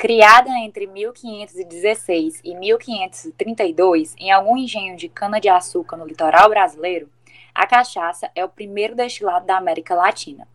[0.00, 7.10] Criada entre 1516 e 1532 em algum engenho de cana-de-açúcar no litoral brasileiro,
[7.52, 10.46] a cachaça é o primeiro destilado da América Latina.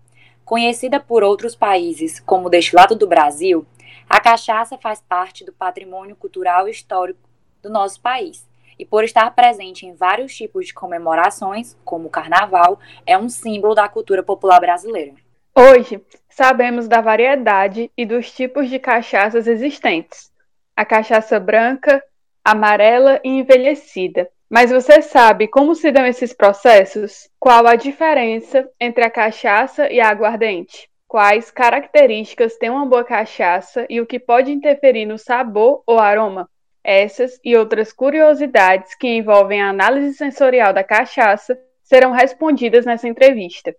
[0.45, 3.67] Conhecida por outros países como destilado do Brasil,
[4.09, 7.19] a cachaça faz parte do patrimônio cultural e histórico
[7.61, 8.47] do nosso país.
[8.79, 13.75] E por estar presente em vários tipos de comemorações, como o carnaval, é um símbolo
[13.75, 15.15] da cultura popular brasileira.
[15.55, 20.31] Hoje, sabemos da variedade e dos tipos de cachaças existentes.
[20.75, 22.03] A cachaça branca,
[22.43, 24.27] amarela e envelhecida.
[24.49, 27.29] Mas você sabe como se dão esses processos?
[27.39, 30.89] Qual a diferença entre a cachaça e a aguardente?
[31.07, 36.49] Quais características tem uma boa cachaça e o que pode interferir no sabor ou aroma?
[36.83, 43.71] Essas e outras curiosidades que envolvem a análise sensorial da cachaça serão respondidas nessa entrevista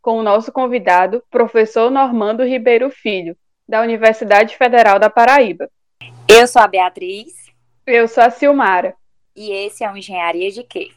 [0.00, 3.36] com o nosso convidado, professor Normando Ribeiro Filho,
[3.68, 5.68] da Universidade Federal da Paraíba.
[6.28, 7.32] Eu sou a Beatriz.
[7.86, 8.94] Eu sou a Silmara.
[9.34, 10.90] E esse é o Engenharia de Quê?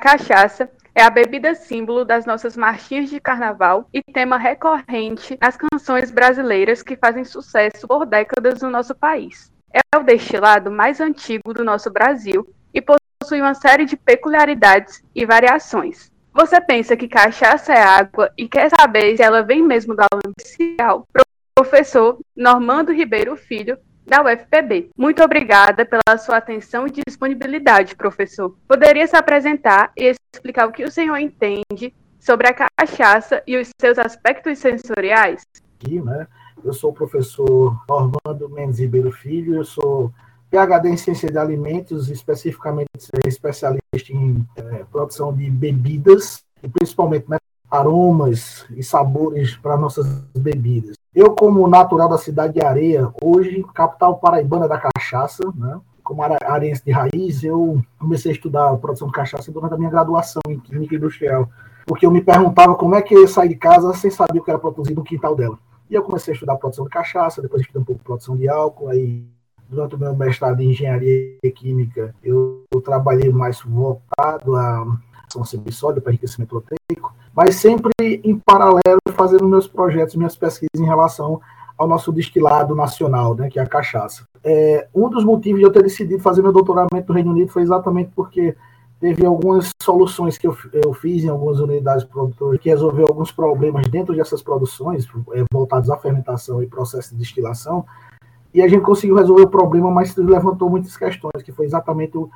[0.00, 6.10] Cachaça é a bebida símbolo das nossas marchinhas de carnaval e tema recorrente nas canções
[6.10, 9.52] brasileiras que fazem sucesso por décadas no nosso país.
[9.72, 15.24] É o destilado mais antigo do nosso Brasil e possui uma série de peculiaridades e
[15.24, 16.10] variações.
[16.32, 20.06] Você pensa que cachaça é água e quer saber se ela vem mesmo da
[20.38, 21.06] inicial?
[21.54, 23.78] Professor Normando Ribeiro Filho
[24.10, 24.90] da UFPB.
[24.98, 28.56] Muito obrigada pela sua atenção e disponibilidade, professor.
[28.66, 33.70] Poderia se apresentar e explicar o que o senhor entende sobre a cachaça e os
[33.80, 35.42] seus aspectos sensoriais?
[35.80, 36.26] Aqui, né?
[36.62, 40.12] Eu sou o professor Normando Mendes Ribeiro Filho, eu sou
[40.50, 42.88] PhD em Ciência de Alimentos, especificamente
[43.24, 47.38] especialista em é, produção de bebidas, e principalmente né,
[47.70, 50.06] aromas e sabores para nossas
[50.36, 50.99] bebidas.
[51.12, 55.80] Eu, como natural da cidade de Areia, hoje capital paraibana da cachaça, né?
[56.04, 59.90] como arense de raiz, eu comecei a estudar a produção de cachaça durante a minha
[59.90, 61.48] graduação em Química Industrial,
[61.84, 64.42] porque eu me perguntava como é que eu ia sair de casa sem saber o
[64.42, 65.58] que era produzido no quintal dela.
[65.88, 68.36] E eu comecei a estudar a produção de cachaça, depois estudei um pouco de produção
[68.36, 69.24] de álcool, aí
[69.68, 74.84] durante o meu mestrado em Engenharia Química, eu, eu trabalhei mais voltado a
[75.32, 80.84] são semissólido para enriquecimento proteico, mas sempre em paralelo fazendo meus projetos, minhas pesquisas em
[80.84, 81.40] relação
[81.78, 84.26] ao nosso destilado nacional, né, que é a cachaça.
[84.44, 87.62] É, um dos motivos de eu ter decidido fazer meu doutoramento no Reino Unido foi
[87.62, 88.54] exatamente porque
[89.00, 93.88] teve algumas soluções que eu, eu fiz em algumas unidades produtoras que resolveu alguns problemas
[93.88, 97.86] dentro dessas produções, é, voltados à fermentação e processo de destilação,
[98.52, 102.28] e a gente conseguiu resolver o problema, mas levantou muitas questões, que foi exatamente o,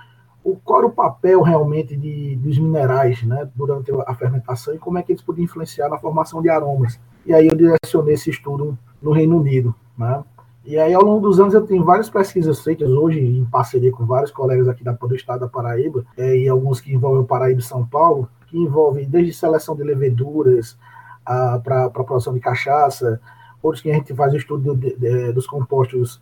[0.44, 4.98] o, qual era o papel realmente de, dos minerais né, durante a fermentação e como
[4.98, 7.00] é que eles podiam influenciar na formação de aromas.
[7.24, 9.74] E aí eu direcionei esse estudo no Reino Unido.
[9.96, 10.22] Né?
[10.66, 14.04] E aí, ao longo dos anos, eu tenho várias pesquisas feitas hoje, em parceria com
[14.04, 17.60] vários colegas aqui da, do estado da Paraíba, é, e alguns que envolvem o Paraíba
[17.60, 20.78] e São Paulo, que envolvem desde seleção de leveduras
[21.24, 23.18] para a produção de cachaça,
[23.62, 26.20] outros que a gente faz estudo de, de, dos compostos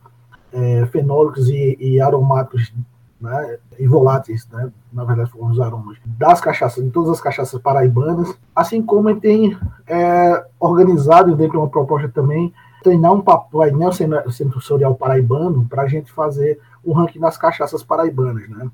[0.53, 2.73] é, fenólicos e, e aromáticos
[3.23, 7.61] né, e voláteis, né, na verdade foram os aromas, das cachaças, de todas as cachaças
[7.61, 9.57] paraibanas, assim como tem
[9.87, 16.11] é, organizado dentro de uma proposta também treinar um painel sensorial paraibano para a gente
[16.11, 18.69] fazer o ranking das cachaças paraibanas, né?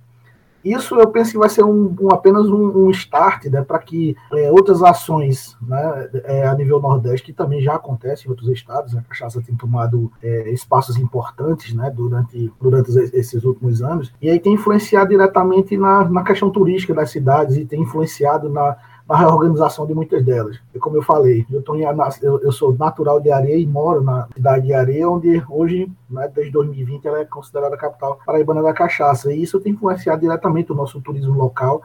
[0.65, 4.17] Isso eu penso que vai ser um, um apenas um, um, start né, para que
[4.33, 8.97] é, outras ações né, é, a nível Nordeste, que também já acontece em outros estados,
[8.97, 14.41] a cachaça tem tomado é, espaços importantes né, durante, durante esses últimos anos, e aí
[14.41, 18.77] tem influenciado diretamente na, na questão turística das cidades e tem influenciado na,
[19.09, 20.61] na reorganização de muitas delas.
[20.75, 21.83] E como eu falei, eu, tô em,
[22.21, 26.31] eu, eu, sou natural de Areia e moro na cidade de Areia, onde hoje, né,
[26.35, 29.33] desde 2020, ela é considerada a capital paraibana da cachaça.
[29.33, 31.81] E isso tem influenciado diretamente o nosso turismo local,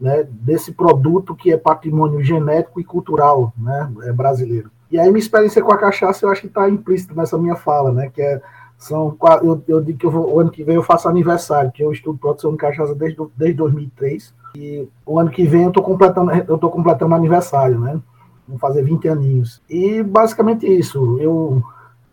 [0.00, 4.68] né, desse produto que é patrimônio genético e cultural né, é brasileiro.
[4.90, 7.92] E aí minha experiência com a cachaça eu acho que está implícita nessa minha fala,
[7.92, 8.42] né, que é
[8.76, 11.82] são eu, eu digo que eu vou, o ano que vem eu faço aniversário, que
[11.82, 14.34] eu estudo produção de cachaça desde, desde 2003.
[14.56, 18.00] E o ano que vem eu estou completando, eu tô completando aniversário, né?
[18.46, 19.62] Vou fazer 20 aninhos.
[19.68, 21.18] E basicamente isso.
[21.20, 21.62] Eu,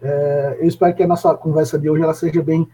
[0.02, 2.68] é, eu espero que a nossa conversa de hoje ela seja bem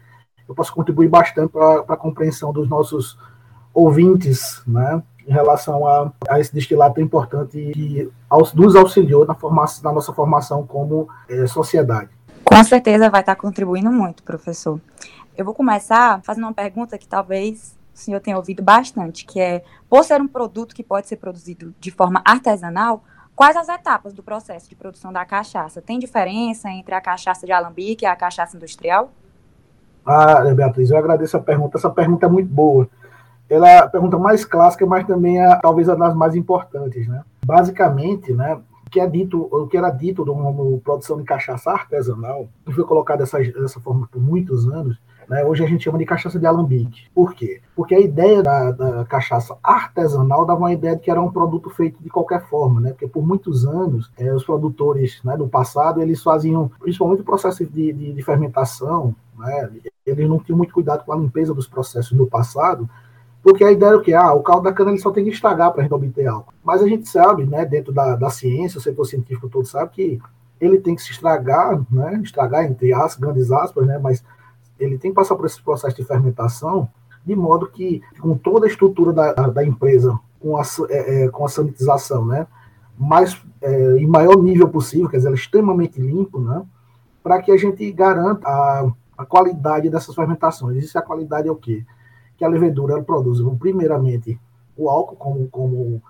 [0.48, 3.18] eu posso contribuir bastante para a compreensão dos nossos
[3.74, 8.10] ouvintes, né, em relação a, a esse destilado tão importante que
[8.54, 12.08] nos auxiliou na, formação, na nossa formação como é, sociedade.
[12.42, 14.80] Com certeza vai estar contribuindo muito, professor.
[15.36, 19.64] Eu vou começar fazendo uma pergunta que talvez o senhor tenha ouvido bastante, que é,
[19.90, 23.02] por ser um produto que pode ser produzido de forma artesanal,
[23.34, 25.82] quais as etapas do processo de produção da cachaça?
[25.82, 29.10] Tem diferença entre a cachaça de alambique e a cachaça industrial?
[30.06, 31.76] Ah, Beatriz, eu agradeço a pergunta.
[31.76, 32.88] Essa pergunta é muito boa.
[33.50, 37.24] Ela é a pergunta mais clássica, mas também é talvez a das mais importantes, né?
[37.44, 42.48] Basicamente, né, o que é dito, o que era dito como produção de cachaça artesanal,
[42.64, 44.98] que foi colocado dessa, dessa forma por muitos anos,
[45.28, 47.06] né, hoje a gente chama de cachaça de alambique.
[47.14, 47.60] Por quê?
[47.76, 51.68] Porque a ideia da, da, cachaça artesanal dava uma ideia de que era um produto
[51.68, 52.90] feito de qualquer forma, né?
[52.90, 57.64] Porque por muitos anos, é, os produtores né, do passado, eles faziam, principalmente o processo
[57.66, 59.70] de, de, de fermentação, né,
[60.06, 62.88] eles não tinham muito cuidado com a limpeza dos processos no passado,
[63.42, 64.14] porque a ideia é o que?
[64.14, 66.52] Ah, o caldo da cana ele só tem que estragar para a gente obter álcool.
[66.64, 70.18] Mas a gente sabe, né, dentro da, da ciência, o setor científico todo sabe que
[70.60, 74.24] ele tem que se estragar, né, estragar entre as grandes aspas, né, mas
[74.78, 76.88] ele tem que passar por esse processo de fermentação
[77.24, 81.44] de modo que, com toda a estrutura da, da empresa, com a, é, é, com
[81.44, 82.46] a sanitização, né,
[82.96, 86.62] mais, é, em maior nível possível, quer dizer, extremamente limpo, né,
[87.22, 90.82] para que a gente garanta a, a qualidade dessas fermentações.
[90.82, 91.84] Isso é a qualidade é o quê?
[92.38, 94.40] que a levedura ela produz, primeiramente,
[94.76, 96.02] o álcool como, como,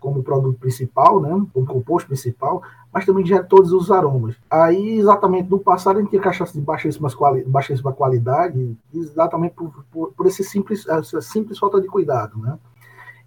[0.00, 2.62] como produto principal, né, como composto principal,
[2.92, 4.34] mas também gera todos os aromas.
[4.50, 9.84] Aí, exatamente, no passado, a gente tinha cachaça de baixíssima, quali, baixíssima qualidade, exatamente por,
[9.92, 12.58] por, por esse simples, essa simples falta de cuidado, né.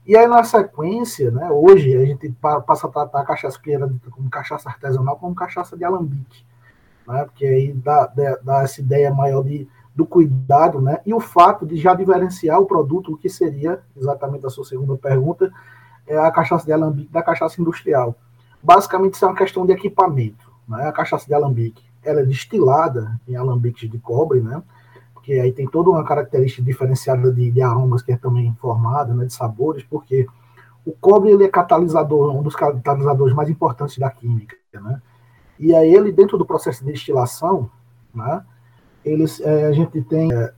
[0.05, 2.29] E aí, na sequência, né, hoje, a gente
[2.67, 6.43] passa a tratar a cachaça que era como cachaça artesanal como cachaça de alambique,
[7.07, 8.11] né, porque aí dá,
[8.43, 9.65] dá essa ideia maior de
[9.95, 10.99] do cuidado, né?
[11.05, 14.97] E o fato de já diferenciar o produto, o que seria, exatamente a sua segunda
[14.97, 15.51] pergunta,
[16.07, 18.15] é a cachaça de alambique da cachaça industrial.
[18.61, 20.51] Basicamente, isso é uma questão de equipamento.
[20.67, 20.87] Né?
[20.87, 24.61] A cachaça de alambique ela é destilada em alambiques de cobre, né?
[25.13, 29.25] Porque aí tem toda uma característica diferenciada de, de aromas que é também formada, né?
[29.25, 30.27] De sabores, porque
[30.85, 35.01] o cobre ele é catalisador, um dos catalisadores mais importantes da química, né?
[35.57, 37.69] E aí ele, dentro do processo de destilação,
[38.13, 38.43] né?
[39.05, 40.53] eles, é, a gente tem é,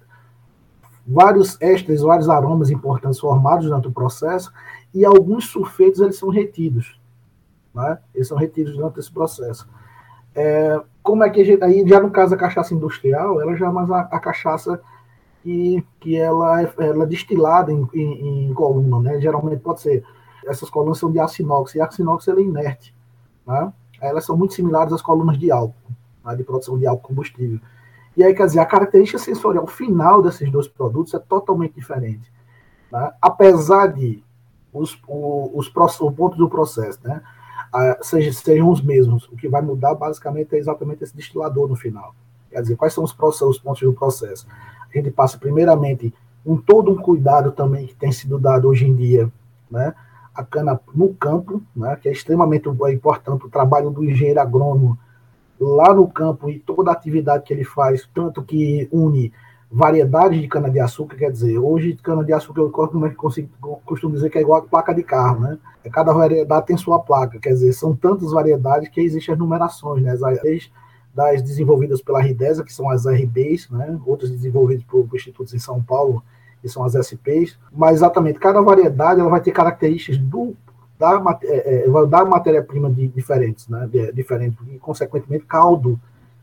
[1.06, 4.51] vários ésteres, vários aromas importantes formados durante o processo,
[4.95, 6.97] e alguns sulfetos eles são retidos.
[7.74, 8.00] Né?
[8.15, 9.68] Eles são retidos durante esse processo.
[10.33, 13.68] É, como é que a gente, aí já no caso da cachaça industrial, ela já
[13.68, 14.81] é mais a, a cachaça
[15.44, 19.21] que, que ela, é, ela é destilada em, em, em, coluna, né?
[19.21, 20.03] Geralmente pode ser,
[20.45, 22.95] essas colunas são de aço inox, e aço inox é inerte,
[23.45, 23.71] né?
[24.01, 25.92] Elas são muito similares às colunas de álcool,
[26.24, 26.36] né?
[26.36, 27.59] de produção de álcool combustível.
[28.18, 32.31] E aí, quer dizer, a característica sensorial final desses dois produtos é totalmente diferente.
[32.92, 33.12] Né?
[33.21, 34.25] Apesar de
[34.75, 37.22] os, os, os pontos do processo né,
[38.01, 42.13] sejam, sejam os mesmos, o que vai mudar basicamente é exatamente esse destilador no final.
[42.50, 44.48] Quer dizer, quais são os, os pontos do processo?
[44.94, 46.13] A gente passa, primeiramente,
[46.45, 49.31] um todo um cuidado também que tem sido dado hoje em dia,
[49.69, 49.94] né?
[50.33, 51.95] A cana no campo, né?
[51.95, 54.98] Que é extremamente importante o trabalho do engenheiro agrônomo
[55.60, 59.33] lá no campo e toda a atividade que ele faz, tanto que une
[59.75, 62.71] variedades de cana-de-açúcar, quer dizer, hoje cana-de-açúcar eu
[63.11, 63.50] consigo,
[63.83, 65.57] costumo dizer que é igual a placa de carro, né?
[65.83, 70.02] É, cada variedade tem sua placa, quer dizer, são tantas variedades que existem as numerações,
[70.02, 70.14] né?
[70.14, 70.71] As,
[71.14, 74.00] das desenvolvidas pela Ridesa, que são as RBs, né?
[74.06, 76.23] Outras desenvolvidas por, institutos em São Paulo,
[76.61, 80.56] que são as SPs, mas exatamente cada variedade ela vai ter características do
[80.97, 83.90] dar, é, é, dar matéria-prima diferentes, né?
[83.92, 86.00] De, diferente, e, consequentemente, caldo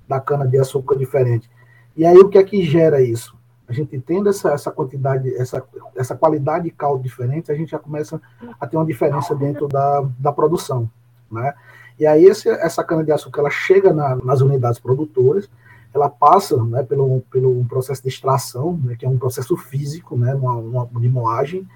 [0.07, 1.49] da cana-de-açúcar diferente.
[1.97, 3.37] E aí, o que é que gera isso?
[3.69, 5.63] A gente tendo essa, essa quantidade, essa,
[5.97, 8.21] essa qualidade de caldo diferente, a gente já começa
[8.61, 10.91] a ter uma diferença dentro da, da produção,
[11.31, 11.55] né?
[11.99, 15.49] E aí, esse, essa cana-de-açúcar, ela chega na, nas unidades produtoras,
[15.95, 20.35] ela passa né, pelo, pelo processo de extração, né, que é um processo físico, né,
[20.35, 21.69] uma, uma, de moagem,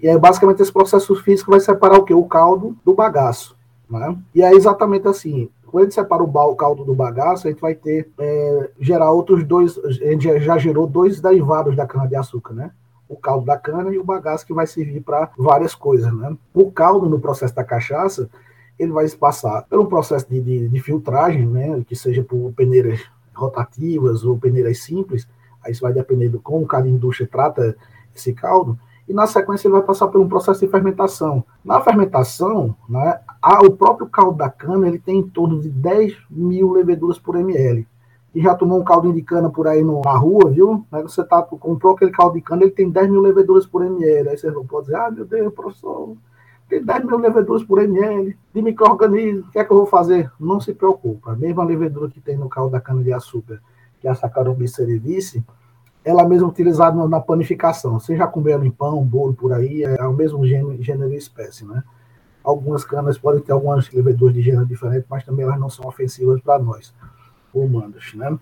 [0.00, 2.14] e aí, basicamente, esse processo físico vai separar o quê?
[2.14, 3.56] O caldo do bagaço.
[3.90, 4.16] Né?
[4.34, 5.48] E é exatamente assim.
[5.70, 9.44] Quando a gente separa o caldo do bagaço, a gente vai ter, é, gerar outros
[9.44, 12.70] dois, a gente já gerou dois derivados da cana-de-açúcar, né?
[13.06, 16.36] O caldo da cana e o bagaço que vai servir para várias coisas, né?
[16.54, 18.30] O caldo, no processo da cachaça,
[18.78, 21.84] ele vai passar pelo processo de, de, de filtragem, né?
[21.86, 23.00] Que seja por peneiras
[23.34, 25.28] rotativas ou peneiras simples,
[25.62, 27.76] aí isso vai depender do como cada indústria trata
[28.14, 31.42] esse caldo, e na sequência ele vai passar por um processo de fermentação.
[31.64, 36.14] Na fermentação, né, a, o próprio caldo da cana ele tem em torno de 10
[36.30, 37.86] mil leveduras por ml.
[38.34, 40.84] e já tomou um caldo de cana por aí no, na rua, viu?
[40.92, 44.28] Aí você tá, comprou aquele caldo de cana, ele tem 10 mil leveduras por ml.
[44.28, 46.14] Aí você não pode dizer, ah, meu Deus, professor,
[46.68, 50.30] tem 10 mil leveduras por ml de micro-organismo, o que é que eu vou fazer?
[50.38, 53.58] Não se preocupa, a mesma levedura que tem no caldo da cana-de-açúcar,
[54.00, 55.42] que é a Saccharomyces cerevisiae,
[56.04, 57.98] ela mesma utilizada na panificação.
[57.98, 61.64] Você já comeu em pão, bolo por aí, é o mesmo gênero, gênero e espécie,
[61.64, 61.82] né?
[62.42, 66.40] Algumas canas podem ter algumas leveduras de gênero diferente, mas também elas não são ofensivas
[66.40, 66.94] para nós,
[67.52, 68.38] humanos, né?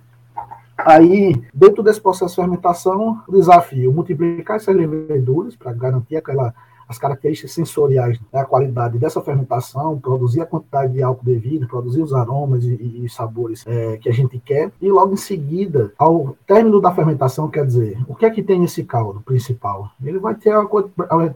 [0.76, 6.54] Aí, dentro desse processo de fermentação, desafio multiplicar essas leveduras para garantir aquela
[6.88, 12.02] as características sensoriais, né, a qualidade dessa fermentação, produzir a quantidade de álcool devido, produzir
[12.02, 16.36] os aromas e, e sabores é, que a gente quer, e logo em seguida, ao
[16.46, 19.90] término da fermentação, quer dizer, o que é que tem nesse caldo principal?
[20.02, 20.54] Ele vai ter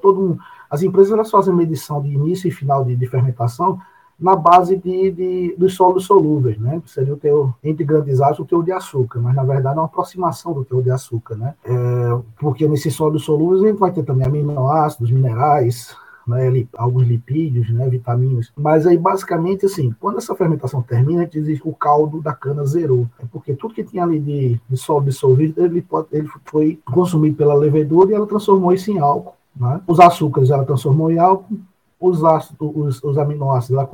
[0.01, 0.39] todo um,
[0.71, 3.79] as empresas elas fazem medição de início e final de, de fermentação
[4.21, 6.83] na base de, de, dos solos solúveis, né?
[6.87, 9.87] Seria o teu, entre grandes aspas, o teu de açúcar, mas na verdade é uma
[9.87, 11.55] aproximação do teu de açúcar, né?
[11.65, 15.97] É, porque nesses solos solúveis a gente vai ter também aminoácidos, minerais,
[16.27, 18.53] né, alguns lipídios, né, vitaminas.
[18.57, 22.33] Mas aí, basicamente, assim, quando essa fermentação termina, a gente diz que o caldo da
[22.33, 23.07] cana zerou.
[23.19, 27.37] É porque tudo que tinha ali de, de solo dissolvido, ele, pode, ele foi consumido
[27.37, 29.35] pela levedura e ela transformou isso em álcool.
[29.57, 29.81] Né?
[29.87, 31.59] Os açúcares ela transformou em álcool,
[32.01, 32.23] os,
[32.59, 33.91] os, os aminoácidos ela,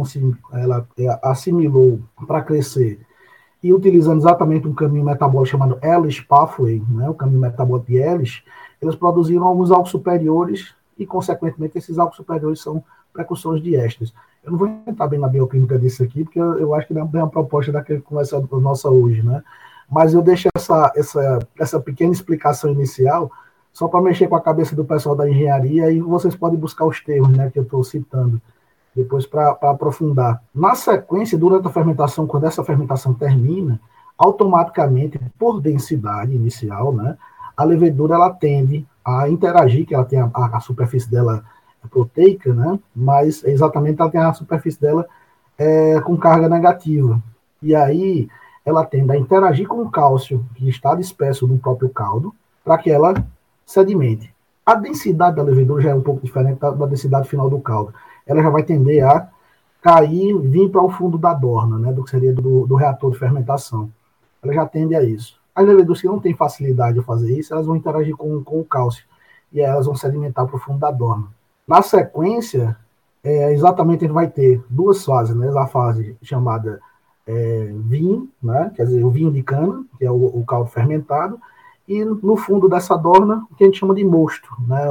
[0.52, 3.00] ela é, assimilou para crescer
[3.62, 8.44] e utilizando exatamente um caminho metabólico chamado Ellis Pathway, né, o caminho metabólico de Ellis,
[8.80, 14.14] eles produziram alguns álcools superiores e, consequentemente, esses álcools superiores são precursores de ésteres.
[14.44, 17.02] Eu não vou entrar bem na bioquímica disso aqui, porque eu, eu acho que não
[17.02, 19.42] é bem a proposta daquele conversa nossa hoje, né?
[19.90, 23.30] Mas eu deixo essa, essa, essa pequena explicação inicial
[23.76, 26.98] só para mexer com a cabeça do pessoal da engenharia, e vocês podem buscar os
[27.02, 28.40] termos né, que eu estou citando
[28.94, 30.42] depois para aprofundar.
[30.54, 33.78] Na sequência, durante a fermentação, quando essa fermentação termina,
[34.16, 37.18] automaticamente, por densidade inicial, né,
[37.54, 41.44] a levedura ela tende a interagir, que ela tem a, a superfície dela
[41.90, 45.06] proteica, né, mas exatamente ela tem a superfície dela
[45.58, 47.22] é, com carga negativa.
[47.60, 48.26] E aí
[48.64, 52.90] ela tende a interagir com o cálcio que está disperso no próprio caldo, para que
[52.90, 53.12] ela
[53.66, 54.32] sedimente.
[54.64, 57.92] A densidade da levedura já é um pouco diferente da, da densidade final do caldo.
[58.26, 59.28] Ela já vai tender a
[59.82, 63.18] cair, vir para o fundo da dorna, né, do que seria do, do, reator de
[63.18, 63.90] fermentação.
[64.42, 65.38] Ela já tende a isso.
[65.54, 68.64] As leveduras que não têm facilidade de fazer isso, elas vão interagir com, com o
[68.64, 69.04] cálcio
[69.52, 71.28] e elas vão sedimentar para o fundo da dorna.
[71.66, 72.76] Na sequência,
[73.22, 75.48] é, exatamente a gente vai ter duas fases, né?
[75.56, 76.80] A fase chamada
[77.26, 78.70] é, vinho, né?
[78.74, 81.40] quer dizer, o vinho de cana, que é o, o caldo fermentado,
[81.88, 84.86] e no fundo dessa dorna, o que a gente chama de mosto, né,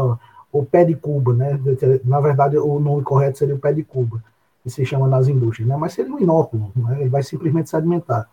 [0.51, 1.59] o pé de cuba, né,
[2.05, 4.23] na verdade o nome correto seria o pé de cuba,
[4.63, 8.29] que se chama nas indústrias, né, mas seria um inóculo, né, ele vai simplesmente sedimentar.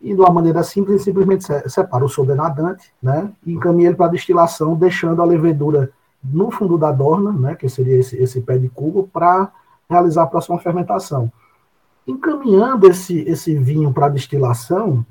[0.00, 4.74] E de uma maneira simples, simplesmente separa o sobrenadante, né, e encaminha ele para destilação,
[4.74, 5.90] deixando a levedura
[6.24, 9.50] no fundo da dorna, né, que seria esse, esse pé de cuba, para
[9.88, 11.30] realizar a próxima fermentação.
[12.06, 15.04] Encaminhando esse, esse vinho para destilação,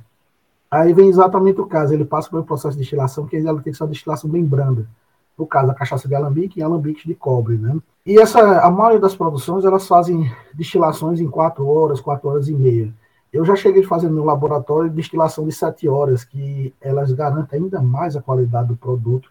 [0.76, 3.78] Aí vem exatamente o caso, ele passa pelo processo de destilação, que ela tem que
[3.78, 4.86] ser uma destilação bem branda.
[5.38, 7.78] No caso, a cachaça de alambique e alambiques de cobre, né?
[8.06, 12.54] E essa, a maioria das produções, elas fazem destilações em 4 horas, 4 horas e
[12.54, 12.94] meia.
[13.32, 18.18] Eu já cheguei fazer no laboratório destilação de 7 horas, que elas garantem ainda mais
[18.18, 19.30] a qualidade do produto,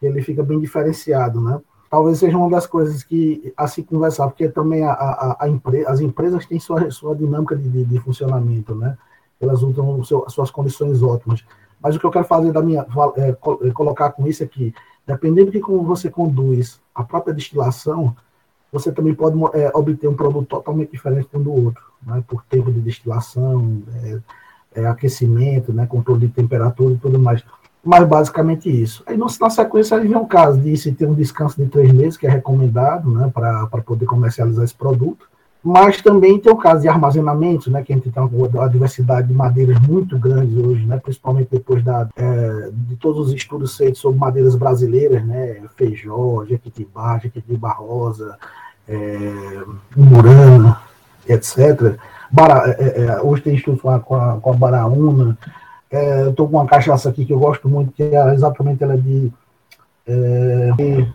[0.00, 1.60] ele fica bem diferenciado, né?
[1.90, 5.86] Talvez seja uma das coisas que, a se conversar, porque também a, a, a empre,
[5.86, 8.96] as empresas têm sua, sua dinâmica de, de, de funcionamento, né?
[9.40, 11.44] Elas usam as suas condições ótimas.
[11.80, 14.74] Mas o que eu quero fazer da minha, é, é, colocar com isso aqui,
[15.06, 18.16] dependendo de como você conduz a própria destilação,
[18.72, 22.72] você também pode é, obter um produto totalmente diferente um do outro, né, por tempo
[22.72, 24.18] de destilação, é,
[24.82, 27.44] é, aquecimento, né, controle de temperatura e tudo mais.
[27.84, 29.04] Mas basicamente isso.
[29.06, 32.16] Aí na sequência aí vem um caso de se ter um descanso de três meses,
[32.16, 35.28] que é recomendado né, para poder comercializar esse produto
[35.66, 39.34] mas também tem o caso de armazenamento, né, que a gente tem uma diversidade de
[39.34, 44.16] madeiras muito grande hoje, né, principalmente depois da, é, de todos os estudos feitos sobre
[44.16, 48.38] madeiras brasileiras, né, feijó, jequitibá, jequitibá rosa,
[48.86, 49.64] é,
[49.96, 50.80] murana,
[51.28, 51.98] etc.
[52.30, 55.36] Bara, é, é, é, hoje tem estudo com a, com a, baraúna,
[55.90, 58.96] é, eu estou com uma cachaça aqui que eu gosto muito, que é exatamente ela
[58.96, 59.32] de,
[60.06, 61.12] de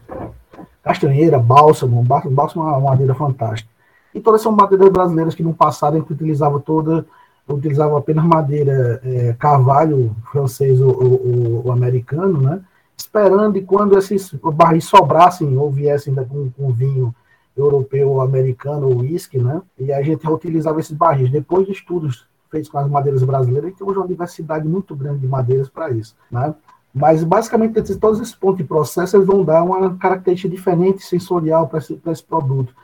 [0.84, 3.72] castanheira, bálsamo, bálsamo é uma madeira fantástica.
[4.14, 7.06] E todas são madeiras brasileiras que no passado a gente utilizava toda,
[7.48, 12.62] utilizava apenas madeira é, carvalho francês ou, ou, ou, americano, né?
[12.98, 17.14] Esperando e quando esses barris sobrassem ou viessem com, com vinho
[17.58, 19.62] europeu, americano ou uísque, né?
[19.78, 21.32] E a gente utilizava esses barris.
[21.32, 25.28] Depois de estudos feitos com as madeiras brasileiras, tem hoje uma diversidade muito grande de
[25.28, 26.16] madeiras para isso.
[26.30, 26.54] Né?
[26.94, 31.80] Mas, basicamente, todos esses pontos de processo eles vão dar uma característica diferente sensorial para
[31.80, 32.76] esse, esse produto.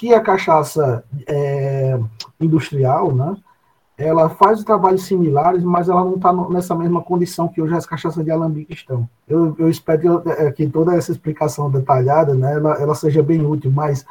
[0.00, 2.00] Que a cachaça é,
[2.40, 3.36] industrial, né,
[3.98, 8.24] ela faz trabalhos similares, mas ela não está nessa mesma condição que hoje as cachaças
[8.24, 9.06] de alambique estão.
[9.28, 13.44] Eu, eu espero que, é, que, toda essa explicação detalhada né, ela, ela seja bem
[13.44, 14.06] útil, mas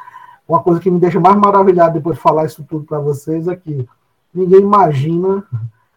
[0.48, 3.56] uma coisa que me deixa mais maravilhado depois de falar isso tudo para vocês é
[3.56, 3.84] que
[4.32, 5.42] ninguém imagina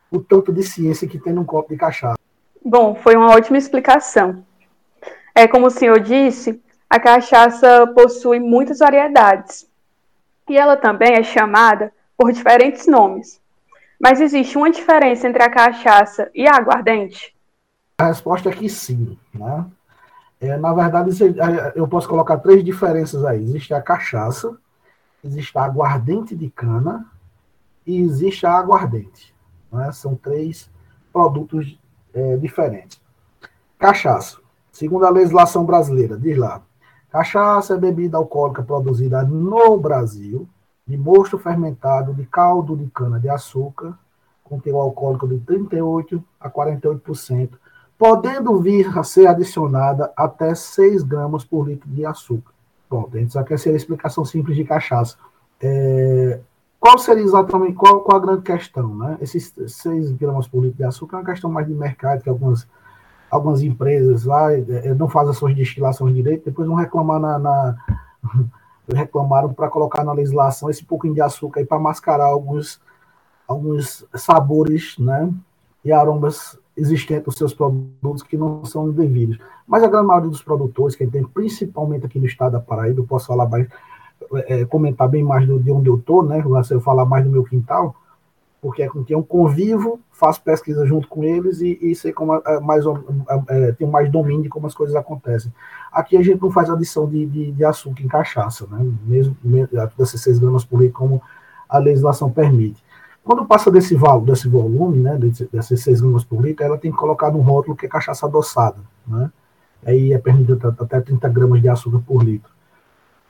[0.09, 2.17] o tanto de ciência que tem num copo de cachaça.
[2.65, 4.43] Bom, foi uma ótima explicação.
[5.35, 6.59] É como o senhor disse,
[6.89, 9.71] a cachaça possui muitas variedades.
[10.49, 13.41] E ela também é chamada por diferentes nomes.
[13.99, 17.33] Mas existe uma diferença entre a cachaça e a aguardente?
[17.97, 19.17] A resposta é que sim.
[19.33, 19.65] Né?
[20.41, 23.41] É, na verdade, é, eu posso colocar três diferenças aí.
[23.41, 24.57] Existe a cachaça,
[25.23, 27.05] existe a aguardente de cana
[27.87, 29.33] e existe a aguardente.
[29.71, 29.91] Né?
[29.93, 30.69] São três
[31.13, 31.79] produtos
[32.13, 33.01] é, diferentes.
[33.79, 34.37] Cachaça.
[34.71, 36.61] Segundo a legislação brasileira, diz lá:
[37.13, 40.49] cachaça é bebida alcoólica produzida no Brasil
[40.85, 43.93] de mosto fermentado de caldo de cana-de-açúcar,
[44.43, 47.51] com teor alcoólico de 38% a 48%,
[47.99, 52.51] podendo vir a ser adicionada até 6 gramas por litro de açúcar.
[52.89, 55.15] Pronto, a gente só quer ser a explicação simples de cachaça.
[55.61, 56.39] É,
[56.79, 58.93] qual seria exatamente, qual, qual a grande questão?
[58.95, 59.19] Né?
[59.21, 62.67] Esses 6 gramas por litro de açúcar é uma questão mais de mercado, que algumas,
[63.33, 67.39] algumas empresas lá é, é não fazem as suas destilações direito, depois vão reclamar na,
[67.39, 67.75] na
[68.93, 72.79] reclamaram para colocar na legislação esse pouquinho de açúcar aí para mascarar alguns,
[73.47, 75.33] alguns sabores né,
[75.83, 79.39] e aromas existentes nos seus produtos que não são devidos.
[79.67, 83.05] Mas a grande maioria dos produtores, que tem principalmente aqui no estado da Paraíba, eu
[83.05, 83.67] posso falar mais,
[84.47, 86.43] é, comentar bem mais do, de onde eu estou, né?
[86.69, 87.95] Eu falar mais do meu quintal,
[88.63, 92.33] porque é com quem eu convivo, faço pesquisa junto com eles e, e sei como
[92.33, 92.85] é, mais
[93.49, 95.53] é, tenho mais domínio de como as coisas acontecem.
[95.91, 98.89] Aqui a gente não faz adição de, de, de açúcar em cachaça, né?
[99.05, 101.21] mesmo, mesmo desses 6 gramas por litro, como
[101.67, 102.81] a legislação permite.
[103.21, 105.19] Quando passa desse, val, desse volume, né,
[105.51, 108.77] desses 6 gramas por litro, ela tem que colocar no rótulo que é cachaça adoçada.
[109.05, 109.29] Né?
[109.85, 112.49] Aí é permitido até 30 gramas de açúcar por litro.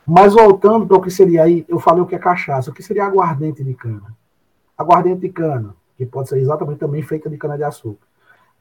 [0.06, 2.84] Mas voltando para o que seria aí, eu falei o que é cachaça, o que
[2.84, 4.14] seria aguardente de cana?
[4.78, 8.06] Aguardente de cana, que pode ser exatamente também feita de cana-de-açúcar.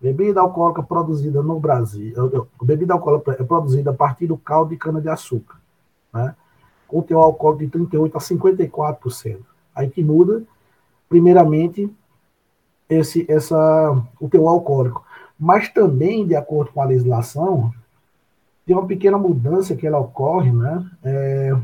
[0.01, 5.57] Bebida alcoólica produzida no Brasil, bebida alcoólica é produzida a partir do caldo de cana-de-açúcar,
[6.13, 6.35] né?
[6.89, 9.39] com teor alcoólico de 38% a 54%.
[9.75, 10.43] Aí que muda,
[11.09, 11.89] primeiramente,
[12.89, 15.05] esse, essa, o teor alcoólico.
[15.39, 17.73] Mas também, de acordo com a legislação,
[18.67, 21.57] tem uma pequena mudança que ela ocorre né, é,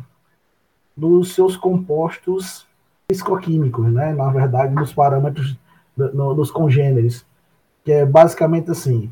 [0.97, 2.68] nos seus compostos
[3.11, 4.13] fisicoquímicos, né?
[4.13, 5.57] Na verdade, nos parâmetros,
[5.97, 7.25] no, nos congêneres,
[7.83, 9.11] que é basicamente assim,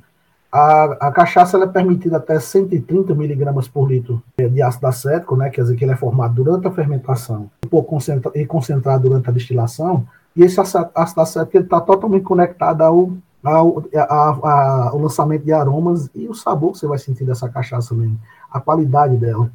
[0.52, 5.48] a, a cachaça é permitida até 130 miligramas por litro de ácido acético, né?
[5.48, 7.50] Quer dizer que ele é formado durante a fermentação
[7.86, 10.06] concentra, e concentrado durante a destilação,
[10.36, 16.28] e esse ácido acético está totalmente conectado ao, ao, a, ao lançamento de aromas e
[16.28, 19.50] o sabor que você vai sentir dessa cachaça mesmo, a qualidade dela.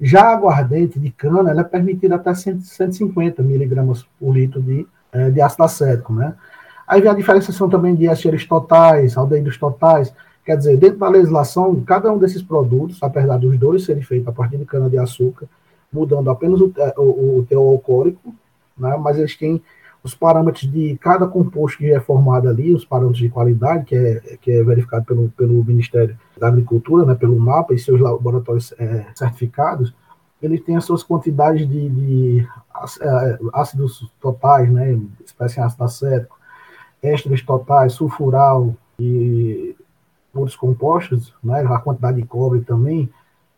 [0.00, 5.30] Já a aguardente de cana, ela é permitida até 150 miligramas por litro de, é,
[5.30, 6.34] de ácido acético, né?
[6.86, 10.14] Aí vem a diferenciação também de esteres totais, aldeídos totais.
[10.44, 14.32] Quer dizer, dentro da legislação, cada um desses produtos, apesar dos dois serem feitos a
[14.32, 15.46] partir de cana-de-açúcar,
[15.92, 18.34] mudando apenas o, é, o, o teor alcoólico,
[18.76, 18.96] né?
[18.96, 19.60] mas eles têm
[20.08, 24.38] os parâmetros de cada composto que é formado ali, os parâmetros de qualidade, que é,
[24.40, 29.06] que é verificado pelo, pelo Ministério da Agricultura, né, pelo MAPA e seus laboratórios é,
[29.14, 29.94] certificados,
[30.42, 32.48] ele tem as suas quantidades de, de
[33.02, 36.38] é, ácidos totais, né, espécie ácido acético,
[37.02, 39.76] ésteres totais, sulfural e
[40.34, 43.10] outros compostos, né, a quantidade de cobre também,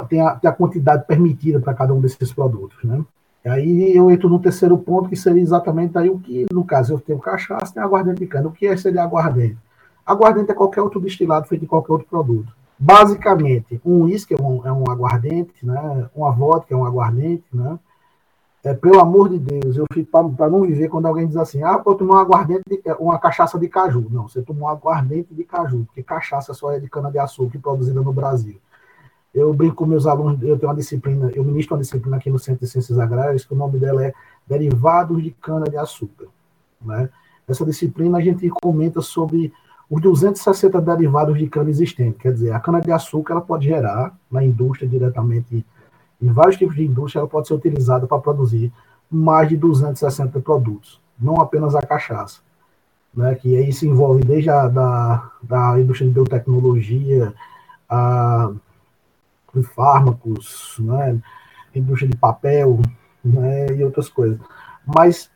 [0.08, 3.04] tem a, tem a quantidade permitida para cada um desses produtos, né.
[3.44, 7.00] Aí eu entro no terceiro ponto, que seria exatamente aí o que, no caso, eu
[7.00, 8.48] tenho cachaça, tem aguardente de cana.
[8.48, 9.56] O que é seria aguardente?
[10.04, 12.52] Aguardente é qualquer outro destilado feito de qualquer outro produto.
[12.78, 16.08] Basicamente, um uísque é um, é um aguardente, né?
[16.14, 17.78] uma vodka é um aguardente, né?
[18.62, 21.82] É, pelo amor de Deus, eu fico para não viver quando alguém diz assim, ah,
[21.84, 24.06] eu tomei um aguardente, de, uma cachaça de caju.
[24.10, 28.12] Não, você tomou um aguardente de caju, porque cachaça só é de cana-de-açúcar produzida no
[28.12, 28.56] Brasil.
[29.34, 32.38] Eu brinco com meus alunos, eu tenho uma disciplina, eu ministro uma disciplina aqui no
[32.38, 34.12] Centro de Ciências Agrárias, que o nome dela é
[34.46, 36.26] Derivados de Cana-de-Açúcar.
[36.82, 37.08] Né?
[37.46, 39.52] Essa disciplina a gente comenta sobre
[39.90, 42.20] os 260 derivados de cana existentes.
[42.20, 45.66] Quer dizer, a cana-de-açúcar ela pode gerar na indústria diretamente,
[46.22, 48.72] em vários tipos de indústria, ela pode ser utilizada para produzir
[49.10, 52.40] mais de 260 produtos, não apenas a cachaça.
[53.12, 57.34] né, que aí se envolve desde a da, da indústria de biotecnologia,
[57.88, 58.52] a,
[59.54, 61.18] de fármacos, né,
[61.74, 62.80] indústria de papel
[63.24, 64.38] né, e outras coisas.
[64.86, 65.30] Mas,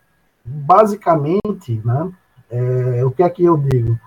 [0.45, 2.11] basicamente, né,
[2.51, 3.99] é, o que é que eu digo?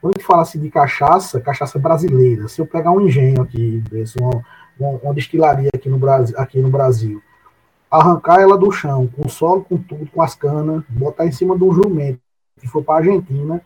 [0.00, 3.82] Quando a gente fala assim de cachaça, cachaça brasileira, se eu pegar um engenho aqui,
[4.20, 4.44] uma,
[4.78, 7.22] uma, uma destilaria aqui no, Brasil, aqui no Brasil,
[7.90, 11.72] arrancar ela do chão, com solo, com tudo, com as canas, botar em cima um
[11.72, 12.20] jumento,
[12.60, 13.62] que for para a Argentina,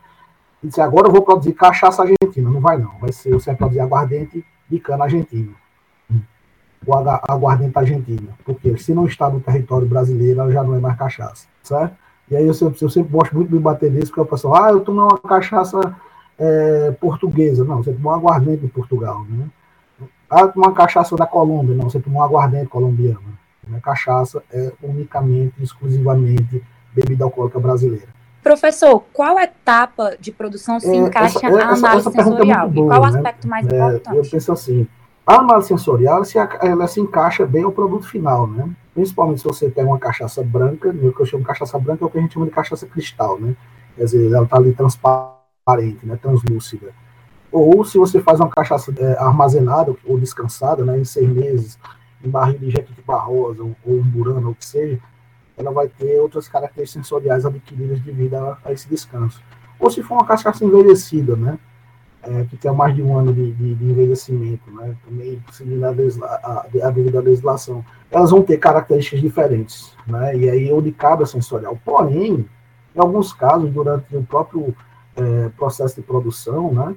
[0.63, 2.49] e dizer, agora eu vou produzir cachaça argentina.
[2.49, 5.51] Não vai não, vai ser, você vai produzir aguardente de cana argentina.
[6.85, 8.29] O aguardente argentina.
[8.45, 11.95] Porque se não está no território brasileiro, ela já não é mais cachaça, certo?
[12.31, 14.69] E aí eu sempre, eu sempre gosto muito de bater nisso, porque o pessoal, ah,
[14.69, 15.95] eu tomo uma cachaça
[16.37, 17.65] é, portuguesa.
[17.65, 19.47] Não, você tomou um aguardente de Portugal, né?
[20.29, 21.75] Ah, tomou uma cachaça da Colômbia.
[21.75, 23.37] Não, você tomou um aguardente colombiano.
[23.67, 23.79] Né?
[23.81, 26.63] Cachaça é unicamente, exclusivamente
[26.93, 28.07] bebida alcoólica brasileira.
[28.41, 32.67] Professor, qual etapa de produção se é, encaixa essa, a análise essa, é sensorial?
[32.67, 33.17] É boa, e qual o né?
[33.17, 34.17] aspecto mais é, importante?
[34.17, 34.87] Eu penso assim,
[35.29, 38.67] a análise sensorial se, ela se encaixa bem ao produto final, né?
[38.95, 42.07] Principalmente se você pega uma cachaça branca, o que eu chamo de cachaça branca é
[42.07, 43.55] o que a gente chama de cachaça cristal, né?
[43.95, 46.17] Quer dizer, ela está ali transparente, né?
[46.19, 46.91] translúcida.
[47.51, 50.97] Ou se você faz uma cachaça é, armazenada ou descansada, né?
[50.97, 51.77] Em seis meses,
[52.25, 54.99] em barril de jequitibá rosa ou, ou um burano, ou o que seja,
[55.55, 59.39] ela vai ter outras características sensoriais adquiridas devido a, a esse descanso.
[59.79, 61.59] Ou se for uma cachaça envelhecida, né?
[62.21, 64.93] É, que tem mais de um ano de, de, de envelhecimento, né?
[65.07, 67.83] Também seguindo a, a, a devida legislação.
[68.11, 70.35] Elas vão ter características diferentes, né?
[70.35, 71.79] E aí onde cabe a sensorial.
[71.83, 72.45] Porém,
[72.93, 74.75] em alguns casos, durante o próprio
[75.15, 76.93] é, processo de produção, né?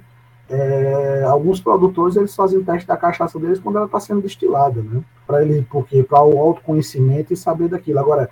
[0.49, 4.81] É, alguns produtores eles fazem o teste da cachaça deles quando ela está sendo destilada,
[4.81, 5.01] né?
[5.25, 7.99] Para ele, porque para o autoconhecimento e saber daquilo.
[7.99, 8.29] Agora,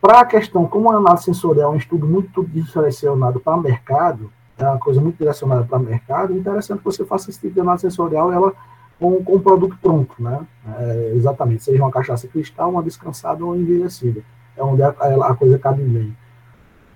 [0.00, 4.32] para a questão, como a análise sensorial é um estudo muito direcionado para o mercado,
[4.58, 7.54] é uma coisa muito direcionada para o mercado, é interessante que você faça esse tipo
[7.54, 8.52] de análise sensorial ela
[8.98, 10.46] com, com um produto pronto, né?
[10.78, 14.22] É, exatamente, seja uma cachaça cristal, uma descansada ou envelhecida.
[14.56, 16.16] É onde a, a coisa cabe bem.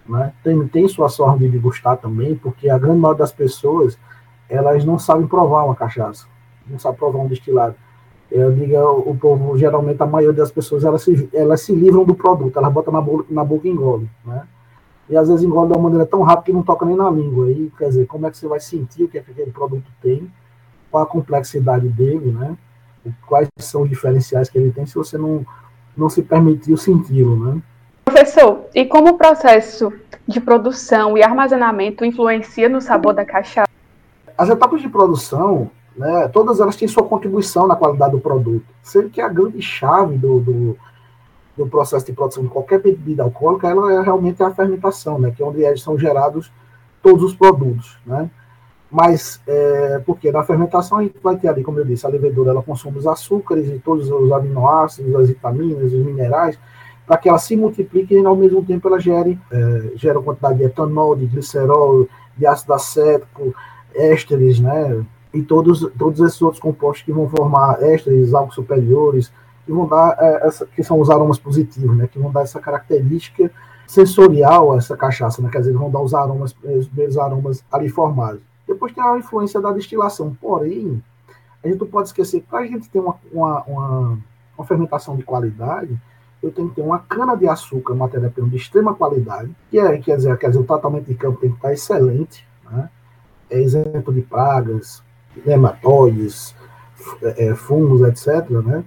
[0.09, 0.33] Né?
[0.43, 3.99] Tem, tem sua sorte de gostar também, porque a grande maioria das pessoas,
[4.49, 6.27] elas não sabem provar uma cachaça,
[6.67, 7.77] não sabem provar um destilado
[8.31, 12.15] eu digo, o povo, geralmente, a maioria das pessoas, elas se, elas se livram do
[12.15, 14.47] produto, elas botam na boca, na boca e engolem, né?
[15.11, 17.47] E às vezes engole de uma maneira tão rápida que não toca nem na língua.
[17.47, 19.91] Aí, quer dizer, como é que você vai sentir o que, é que aquele produto
[20.01, 20.31] tem,
[20.89, 22.57] qual a complexidade dele, né?
[23.27, 25.45] Quais são os diferenciais que ele tem se você não,
[25.97, 27.61] não se permitiu senti-lo, né?
[28.05, 29.93] Professor, e como o processo
[30.29, 33.69] de produção e armazenamento influencia no sabor da cachaça?
[34.39, 38.67] As etapas de produção, né, todas elas têm sua contribuição na qualidade do produto.
[38.83, 40.79] Sendo que a grande chave do, do,
[41.57, 45.43] do processo de produção de qualquer bebida alcoólica ela é realmente a fermentação, né, que
[45.43, 46.51] é onde são gerados
[47.03, 47.99] todos os produtos.
[48.07, 48.31] Né?
[48.91, 52.51] Mas, é, porque na fermentação a gente vai ter ali, como eu disse, a levedura
[52.51, 56.59] ela consome os açúcares e todos os aminoácidos, as vitaminas, os minerais,
[57.07, 60.65] para que ela se multiplique e ao mesmo tempo ela gere, é, gera quantidade de
[60.65, 63.55] etanol, de glicerol, de ácido acético,
[63.95, 69.33] ésteres, né, e todos, todos esses outros compostos que vão formar ésteres, álcool superiores,
[69.71, 72.61] que vão dar é, essa, que são os aromas positivos, né, que vão dar essa
[72.61, 73.51] característica
[73.87, 77.89] sensorial a essa cachaça, né, quer dizer, vão dar os aromas, os primeiros aromas ali
[77.89, 78.41] formados.
[78.67, 81.01] Depois tem a influência da destilação, porém,
[81.63, 84.19] a gente não pode esquecer que para a gente ter uma, uma, uma,
[84.59, 85.97] uma, fermentação de qualidade,
[86.43, 90.17] eu tenho que ter uma cana de açúcar, matéria-prima de extrema qualidade, que é, quer
[90.17, 92.89] dizer, quer dizer, o tratamento de campo tem que estar excelente, né?
[93.49, 95.03] é exemplo de pragas,
[95.45, 96.55] nematóides,
[97.23, 98.49] é, é, fungos, etc.
[98.51, 98.85] Né?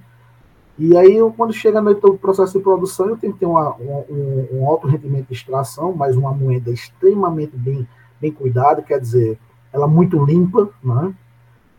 [0.86, 4.68] E aí, quando chega no processo de produção, eu tenho que ter uma, um, um,
[4.68, 7.88] alto rendimento de extração, mas uma moeda extremamente bem,
[8.20, 9.40] bem cuidada, quer dizer,
[9.72, 11.14] ela muito limpa, né?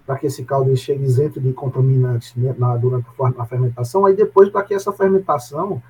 [0.07, 4.49] para que esse caldo chegue isento de contaminantes né, na, durante a fermentação, aí depois
[4.49, 5.83] para que essa fermentação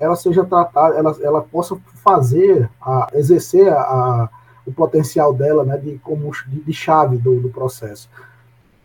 [0.00, 4.28] ela seja tratada, ela, ela possa fazer, a, exercer a,
[4.66, 8.10] o potencial dela né, de, como, de, de chave do, do, processo.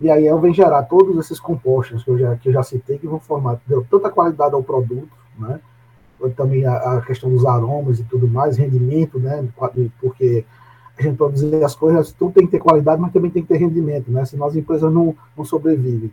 [0.01, 2.97] E aí ela vem gerar todos esses compostos que eu já, que eu já citei,
[2.97, 5.59] que vão formar deu tanta qualidade ao produto, né,
[6.35, 9.47] também a, a, questão dos aromas e tudo mais, rendimento, né,
[9.99, 10.43] porque
[10.97, 13.57] a gente dizer as coisas, tudo tem que ter qualidade, mas também tem que ter
[13.57, 16.11] rendimento, né, senão as empresas não, não sobrevivem.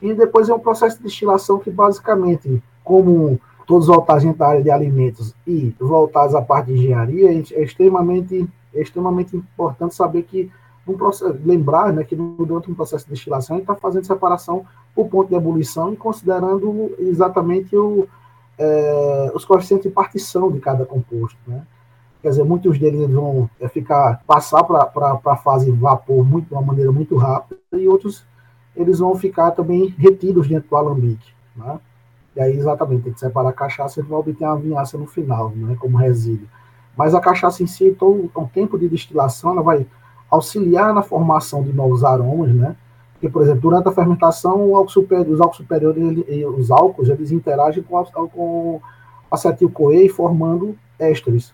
[0.00, 4.70] E depois é um processo de destilação que basicamente, como todos voltados à área de
[4.70, 10.50] alimentos e voltados à parte de engenharia, é extremamente é extremamente importante saber que
[10.86, 14.64] um processo, lembrar né, que durante um processo de destilação a gente está fazendo separação
[14.94, 18.08] por ponto de ebulição e considerando exatamente o,
[18.58, 21.38] é, os coeficientes de partição de cada composto.
[21.46, 21.62] Né?
[22.20, 26.62] Quer dizer, muitos deles vão é, ficar passar para a fase vapor muito, de uma
[26.62, 28.24] maneira muito rápida e outros
[28.74, 31.32] eles vão ficar também retidos dentro do alambique.
[31.54, 31.78] Né?
[32.34, 35.50] E aí, exatamente, tem que separar a cachaça e vai obter uma vinhaça no final,
[35.50, 36.48] né, como resíduo.
[36.96, 39.86] Mas a cachaça em si, todo o tempo de destilação, ela vai
[40.32, 42.74] auxiliar na formação de novos aromas, né?
[43.12, 45.30] Porque, por exemplo, durante a fermentação, os álcool superiores,
[46.56, 48.80] os álcools, eles interagem com, com
[49.30, 51.52] acetil-CoA formando ésteres.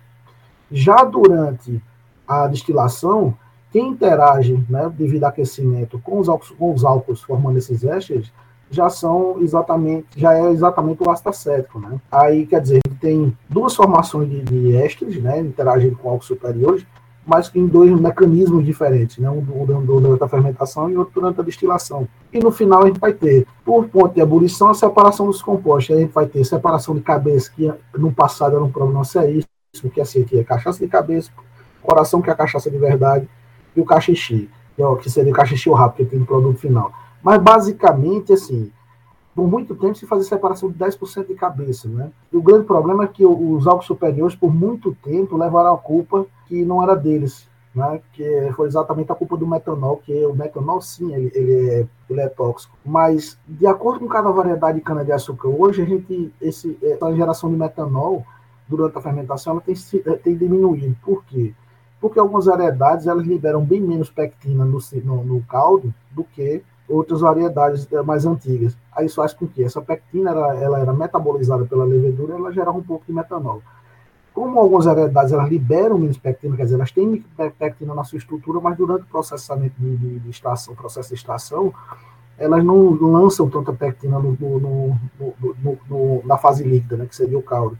[0.70, 1.82] Já durante
[2.26, 3.34] a destilação,
[3.72, 8.32] quem interage, né, devido ao aquecimento, com os álcools, com os álcools formando esses ésteres,
[8.70, 11.98] já são exatamente, já é exatamente o ácido acético, né?
[12.10, 16.86] Aí, quer dizer, tem duas formações de, de ésteres, né, interagindo com álcools superiores,
[17.28, 19.28] mas em dois mecanismos diferentes, né?
[19.28, 22.08] um durante a fermentação e outro durante a destilação.
[22.32, 25.94] E no final a gente vai ter, por ponto de ebulição, a separação dos compostos.
[25.94, 29.46] A gente vai ter separação de cabeça, que no passado era um problema seríssimo,
[29.92, 31.30] que é assim, que é cachaça de cabeça,
[31.82, 33.28] coração, que é a cachaça de verdade,
[33.76, 36.90] e o cachixi, que, é, que seria o cachixi rápido, que tem um produto final.
[37.22, 38.72] Mas basicamente, assim,
[39.34, 42.10] por muito tempo se fazia separação de 10% de cabeça, né?
[42.32, 46.26] E o grande problema é que os álcools superiores, por muito tempo, levaram a culpa
[46.48, 48.00] que não era deles, né?
[48.12, 52.20] Que foi exatamente a culpa do metanol, que o metanol, sim, ele, ele, é, ele
[52.20, 52.76] é tóxico.
[52.84, 57.56] Mas, de acordo com cada variedade de cana-de-açúcar, hoje a gente, esse, essa geração de
[57.56, 58.24] metanol,
[58.66, 59.74] durante a fermentação, ela tem,
[60.22, 60.96] tem diminuído.
[61.02, 61.54] Por quê?
[62.00, 67.20] Porque algumas variedades, elas liberam bem menos pectina no, no, no caldo do que outras
[67.20, 68.76] variedades eh, mais antigas.
[68.92, 72.78] Aí isso faz com que essa pectina ela, ela era metabolizada pela levedura ela gerava
[72.78, 73.62] um pouco de metanol.
[74.38, 77.24] Como algumas variedades elas liberam menos pectina, quer dizer, elas têm
[77.58, 80.40] pectina na sua estrutura, mas durante o processamento de, de, de
[80.76, 81.74] processo de extração,
[82.38, 84.96] elas não lançam tanta pectina no, no,
[85.90, 87.76] no, na fase líquida, né, que seria o caldo.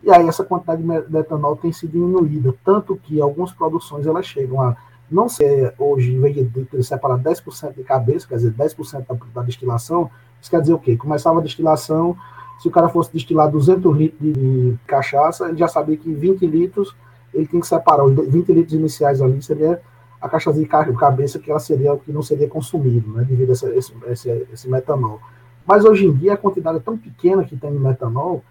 [0.00, 4.62] E aí essa quantidade de metanol tem sido diminuída, tanto que algumas produções elas chegam
[4.62, 4.76] a
[5.10, 9.42] não ser hoje, em vez de separar 10% de cabeça, quer dizer, 10% da, da
[9.42, 10.08] destilação,
[10.40, 10.96] isso quer dizer o quê?
[10.96, 12.16] Começava a destilação,
[12.58, 16.94] se o cara fosse destilar 200 litros de cachaça, ele já sabia que 20 litros
[17.34, 19.80] ele tem que separar, os 20 litros iniciais ali seria
[20.20, 23.52] a cachaça de cabeça que ela seria o que não seria consumido, né, devido a
[23.52, 25.20] esse, esse, esse metanol.
[25.66, 28.42] Mas hoje em dia a quantidade é tão pequena que tem de metanol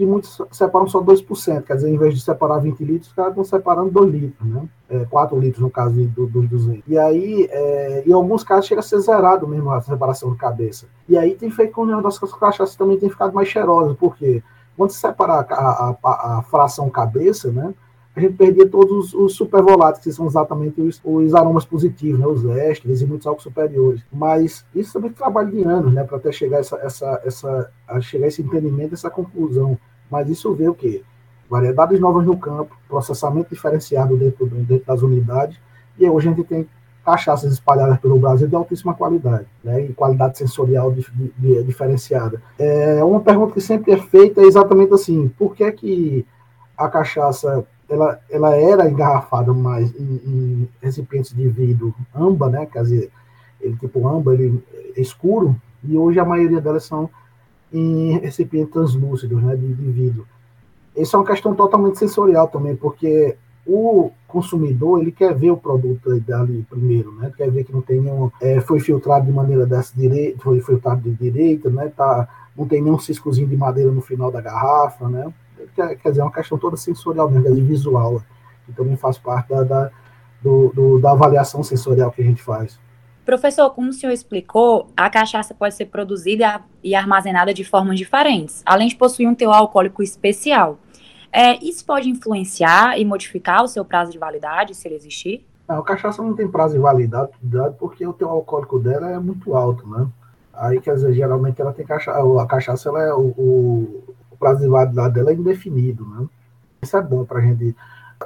[0.00, 3.32] que muitos separam só 2%, quer dizer, em vez de separar 20 litros, os caras
[3.32, 4.66] estão separando 2 litros, né?
[4.88, 6.82] É, 4 litros no caso do, dos 200.
[6.88, 10.86] E aí, é, em alguns casos, chega a ser zerado mesmo a separação de cabeça.
[11.06, 14.42] E aí tem feito com que as cachaças também tem ficado mais cheirosas, porque
[14.74, 17.74] quando se separar a, a, a fração cabeça, né?
[18.14, 22.26] a gente perdia todos os, os supervoláteis, que são exatamente os, os aromas positivos, né,
[22.26, 24.02] os ésteres e muitos álcools superiores.
[24.12, 28.00] Mas isso também é trabalho de anos, né, para até chegar essa, essa, essa, a
[28.00, 29.78] chegar a esse entendimento, essa conclusão.
[30.10, 31.02] Mas isso vê o quê?
[31.48, 35.58] Variedades novas no campo, processamento diferenciado dentro, dentro das unidades,
[35.98, 36.66] e hoje a gente tem
[37.04, 42.42] cachaças espalhadas pelo Brasil de altíssima qualidade, né, e qualidade sensorial de, de, de, diferenciada.
[42.58, 46.26] É, uma pergunta que sempre é feita é exatamente assim, por que que
[46.76, 52.82] a cachaça ela, ela era engarrafada mais em, em recipientes de vidro amba, né, quer
[52.82, 53.10] dizer,
[53.60, 54.62] ele tipo amba, ele
[54.96, 57.08] é escuro, e hoje a maioria delas são
[57.72, 60.26] em recipientes translúcidos, né, de, vidro.
[60.96, 66.18] Isso é uma questão totalmente sensorial também, porque o consumidor ele quer ver o produto
[66.20, 67.32] dali primeiro, né?
[67.36, 71.02] Quer ver que não tem nenhum, é, foi filtrado de maneira dessa direita, foi filtrado
[71.02, 71.92] de direita, né?
[71.96, 75.32] Tá, não tem nenhum ciscozinho de madeira no final da garrafa, né?
[75.74, 78.20] Quer, quer dizer, é uma questão toda sensorial mesmo, de visual,
[78.66, 79.90] que também faz parte da, da,
[80.42, 82.78] do, do, da avaliação sensorial que a gente faz.
[83.24, 88.62] Professor, como o senhor explicou, a cachaça pode ser produzida e armazenada de formas diferentes,
[88.64, 90.78] além de possuir um teor alcoólico especial.
[91.32, 95.46] É, isso pode influenciar e modificar o seu prazo de validade, se ele existir?
[95.68, 97.30] Não, a cachaça não tem prazo de validade
[97.78, 100.08] porque o teor alcoólico dela é muito alto, né?
[100.52, 104.04] Aí, quer dizer, geralmente ela tem cachaça, a cachaça ela é o, o,
[104.38, 106.26] prazo de validade dela é indefinido, né?
[106.82, 107.76] Isso é bom para a gente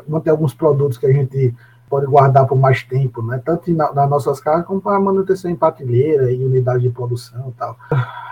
[0.09, 1.55] manter alguns produtos que a gente
[1.95, 3.41] pode guardar por mais tempo, né?
[3.45, 7.53] Tanto na, nas nossas casas como para manutenção em patilheira e unidade de produção e
[7.53, 7.77] tal.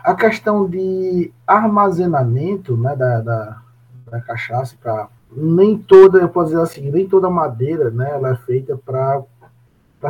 [0.02, 3.62] A questão de armazenamento, né, da, da,
[4.10, 8.34] da cachaça para nem toda, eu posso dizer assim, nem toda madeira, né, ela é
[8.34, 9.22] feita para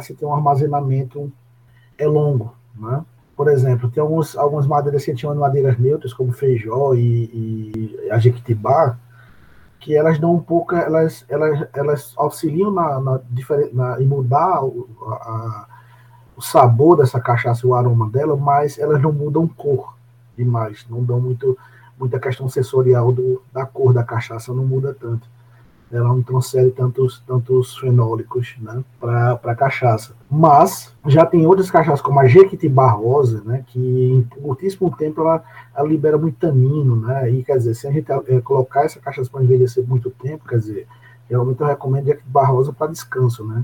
[0.00, 1.30] se ter um armazenamento
[1.98, 3.04] é longo, né?
[3.36, 8.18] Por exemplo, tem alguns, algumas madeiras que de madeiras neutras, como feijó e, e a
[8.18, 8.96] jequitibá,
[9.82, 13.20] que elas dão um pouco, elas, elas, elas auxiliam na, na,
[13.72, 15.66] na em mudar o, a,
[16.36, 19.94] o sabor dessa cachaça, o aroma dela, mas elas não mudam cor
[20.36, 21.58] demais, não dão muito,
[21.98, 25.28] muita questão sensorial do, da cor da cachaça, não muda tanto.
[25.92, 30.14] Ela não transfere tantos, tantos fenólicos né, para a cachaça.
[30.30, 35.44] Mas já tem outras cachaças, como a Jequitibá Rosa, né, que em curtíssimo tempo ela,
[35.76, 39.28] ela libera muito tanino, né, e quer dizer, se a gente é, colocar essa cachaça
[39.30, 40.86] para envelhecer muito tempo, quer dizer,
[41.28, 43.62] realmente eu recomendo Jequitibá Rosa para descanso, né,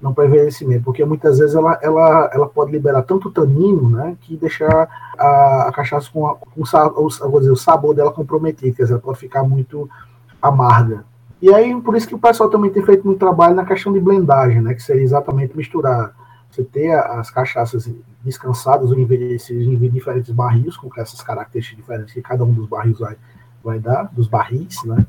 [0.00, 4.34] não para envelhecimento, porque muitas vezes ela, ela, ela pode liberar tanto tanino, né, que
[4.34, 8.94] deixar a, a cachaça com, a, com o, dizer, o sabor dela comprometido, quer dizer,
[8.94, 9.90] ela pode ficar muito
[10.40, 11.04] amarga.
[11.42, 14.00] E aí, por isso que o pessoal também tem feito muito trabalho na questão de
[14.00, 14.74] blendagem, né?
[14.74, 16.14] Que seria exatamente misturar.
[16.50, 17.88] Você ter as cachaças
[18.22, 22.98] descansadas ou envelhecidas em diferentes barris, com essas características diferentes que cada um dos barris
[22.98, 23.16] vai,
[23.64, 25.06] vai dar, dos barris, né?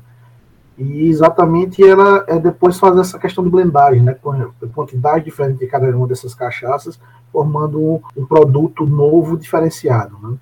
[0.78, 4.14] E exatamente ela é depois fazer essa questão de blendagem, né?
[4.14, 4.32] Com
[4.72, 6.98] quantidade diferente de cada uma dessas cachaças,
[7.30, 10.36] formando um, um produto novo diferenciado, né?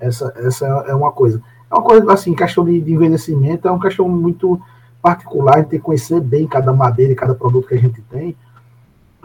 [0.00, 1.42] Essa, essa é uma coisa.
[1.70, 4.60] É uma coisa, assim, questão de, de envelhecimento, é uma questão muito
[5.06, 8.02] particular, a gente tem que conhecer bem cada madeira e cada produto que a gente
[8.02, 8.36] tem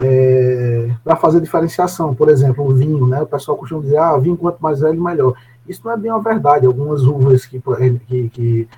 [0.00, 2.14] é, para fazer diferenciação.
[2.14, 3.20] Por exemplo, o vinho, né?
[3.20, 5.34] O pessoal costuma dizer, ah, vinho quanto mais velho, melhor.
[5.66, 6.66] Isso não é bem uma verdade.
[6.66, 7.60] Algumas uvas que,
[8.06, 8.68] que, que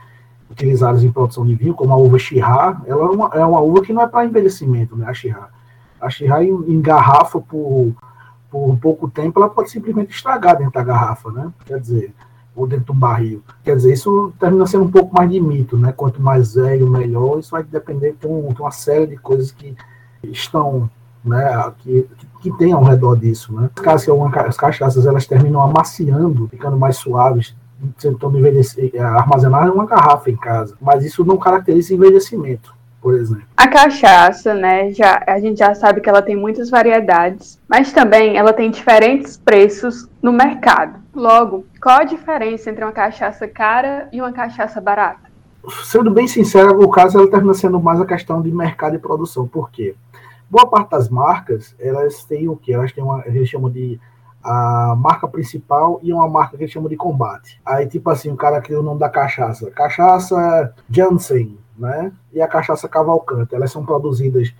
[0.50, 3.82] utilizadas em produção de vinho, como a uva Chirá, ela é uma, é uma uva
[3.82, 5.04] que não é para envelhecimento, né?
[5.06, 5.48] A Chirá.
[6.00, 7.94] A Chirá em, garrafa por,
[8.50, 11.52] por pouco tempo, ela pode simplesmente estragar dentro da garrafa, né?
[11.66, 12.14] Quer dizer,
[12.54, 13.42] ou dentro do barril.
[13.62, 15.92] Quer dizer, isso termina sendo um pouco mais de mito, né?
[15.92, 17.38] Quanto mais velho, melhor.
[17.38, 19.74] Isso vai depender de, um, de uma série de coisas que
[20.22, 20.88] estão,
[21.24, 21.72] né?
[21.78, 22.08] Que,
[22.40, 23.70] que, tem ao redor disso, né?
[23.86, 27.54] As, as cachaças elas terminam amaciando, ficando mais suaves,
[27.98, 30.76] tentando envelhecer, armazenar uma garrafa em casa.
[30.80, 33.14] Mas isso não caracteriza envelhecimento por?
[33.58, 38.38] A cachaça, né, já, a gente já sabe que ela tem muitas variedades, mas também
[38.38, 41.03] ela tem diferentes preços no mercado.
[41.14, 45.30] Logo, qual a diferença entre uma cachaça cara e uma cachaça barata?
[45.84, 49.46] Sendo bem sincero, o caso ela termina sendo mais a questão de mercado e produção.
[49.46, 49.94] Por quê?
[50.50, 52.72] Boa parte das marcas, elas têm o quê?
[52.72, 53.98] Elas têm uma, eles chamam de
[54.42, 57.60] a marca principal e uma marca que eles chamam de combate.
[57.64, 59.70] Aí, tipo assim, o cara criou o nome da cachaça.
[59.70, 62.12] Cachaça Janssen, né?
[62.32, 63.54] E a cachaça Cavalcante.
[63.54, 64.54] Elas são produzidas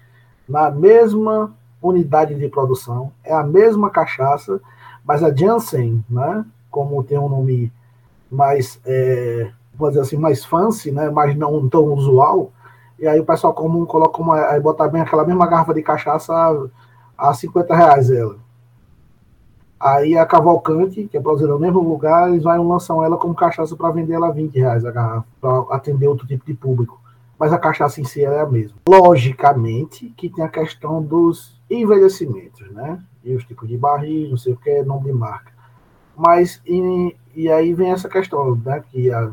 [0.49, 4.59] na mesma unidade de produção, é a mesma cachaça,
[5.05, 6.45] mas a Janssen, né?
[6.71, 7.73] Como tem um nome
[8.31, 11.11] mais, é, vou dizer assim, mais fancy, né?
[11.11, 12.51] Mas não tão usual.
[12.99, 16.33] E aí o pessoal comum coloca uma, aí bota bem aquela mesma garrafa de cachaça
[16.33, 18.37] a, a 50 reais ela.
[19.79, 23.77] Aí a Cavalcante, que é produzida no mesmo lugar, eles vão lançar ela como cachaça
[23.77, 27.05] para vender ela a 20 reais a garrafa, para atender outro tipo de público
[27.39, 28.77] mas a cachaça em si é a mesma.
[28.89, 33.03] Logicamente que tem a questão dos envelhecimentos, né?
[33.25, 35.53] e os tipos de barris, não sei o que, nome de marca.
[36.17, 39.33] Mas, e, e aí vem essa questão, né, que as,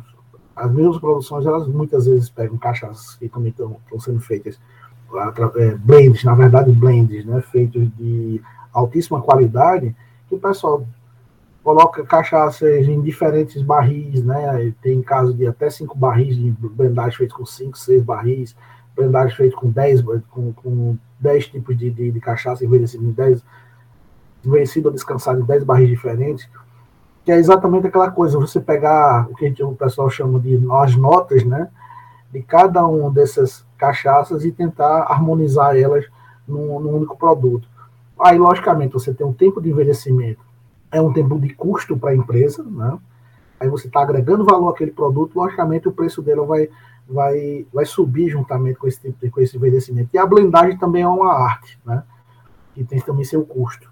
[0.55, 4.59] as mesmas produções, elas muitas vezes pegam cachaças que também estão sendo feitas,
[5.57, 8.41] é, blends, na verdade blends, né, feitos de
[8.73, 9.95] altíssima qualidade,
[10.27, 10.85] que o pessoal
[11.63, 17.35] coloca cachaças em diferentes barris, né, tem caso de até cinco barris de blendagem feito
[17.35, 18.55] com cinco, seis barris,
[18.95, 23.43] blendagem feito com dez com, com dez tipos de, de, de cachaça envelhecida em dez
[24.49, 26.49] vencido ou descansado em 10 barris diferentes,
[27.23, 31.43] que é exatamente aquela coisa, você pegar o que o pessoal chama de as notas,
[31.43, 31.69] né,
[32.31, 36.05] de cada um dessas cachaças e tentar harmonizar elas
[36.47, 37.67] num, num único produto.
[38.19, 40.39] Aí, logicamente, você tem um tempo de envelhecimento,
[40.91, 42.97] é um tempo de custo para a empresa, né,
[43.59, 46.69] aí você está agregando valor àquele produto, logicamente o preço dele vai,
[47.07, 50.09] vai, vai subir juntamente com esse, com esse envelhecimento.
[50.13, 52.03] E a blendagem também é uma arte, né?
[52.75, 53.90] E tem também seu custo.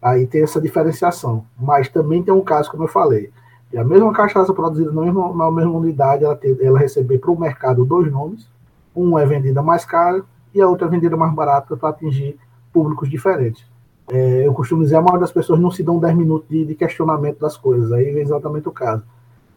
[0.00, 1.44] Aí tem essa diferenciação.
[1.58, 3.30] Mas também tem um caso, como eu falei,
[3.76, 7.38] a mesma cachaça produzida na mesma, na mesma unidade, ela, ter, ela receber para o
[7.38, 8.48] mercado dois nomes.
[8.94, 12.36] Um é vendida mais cara e a outra é vendida mais barata para atingir
[12.72, 13.64] públicos diferentes.
[14.10, 16.74] É, eu costumo dizer, a maioria das pessoas não se dão 10 minutos de, de
[16.74, 17.92] questionamento das coisas.
[17.92, 19.04] Aí vem exatamente o caso.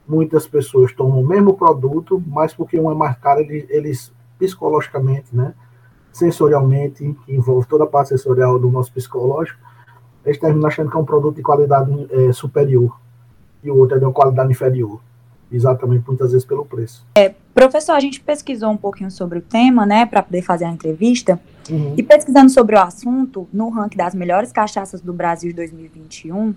[0.07, 5.35] Muitas pessoas tomam o mesmo produto, mas porque um é mais caro, eles, eles psicologicamente,
[5.35, 5.53] né,
[6.11, 9.59] sensorialmente, envolve toda a parte sensorial do nosso psicológico,
[10.25, 12.97] eles terminam achando que é um produto de qualidade é, superior
[13.63, 14.99] e o outro é de uma qualidade inferior
[15.51, 17.05] exatamente muitas vezes pelo preço.
[17.15, 20.69] É, professor, a gente pesquisou um pouquinho sobre o tema, né, para poder fazer a
[20.69, 21.39] entrevista.
[21.69, 21.93] Uhum.
[21.95, 26.55] E pesquisando sobre o assunto, no ranking das melhores cachaças do Brasil de 2021,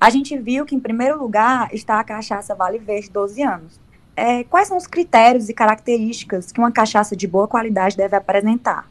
[0.00, 3.80] a gente viu que em primeiro lugar está a cachaça Vale Verde 12 anos.
[4.14, 8.88] É, quais são os critérios e características que uma cachaça de boa qualidade deve apresentar?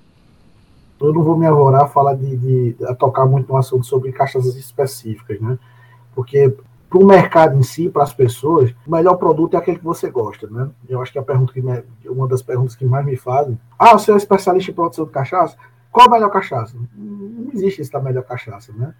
[0.99, 4.11] Eu não vou me avorar a falar de, de a tocar muito no assunto sobre
[4.11, 5.57] cachaças específicas, né?
[6.15, 6.55] Porque
[6.89, 10.09] para o mercado em si, para as pessoas, o melhor produto é aquele que você
[10.09, 10.69] gosta, né?
[10.87, 13.93] Eu acho que a pergunta que me, uma das perguntas que mais me fazem, ah,
[13.93, 15.57] você é especialista em produção de cachaça?
[15.91, 16.77] Qual a melhor cachaça?
[16.95, 18.93] Não existe essa melhor cachaça, né?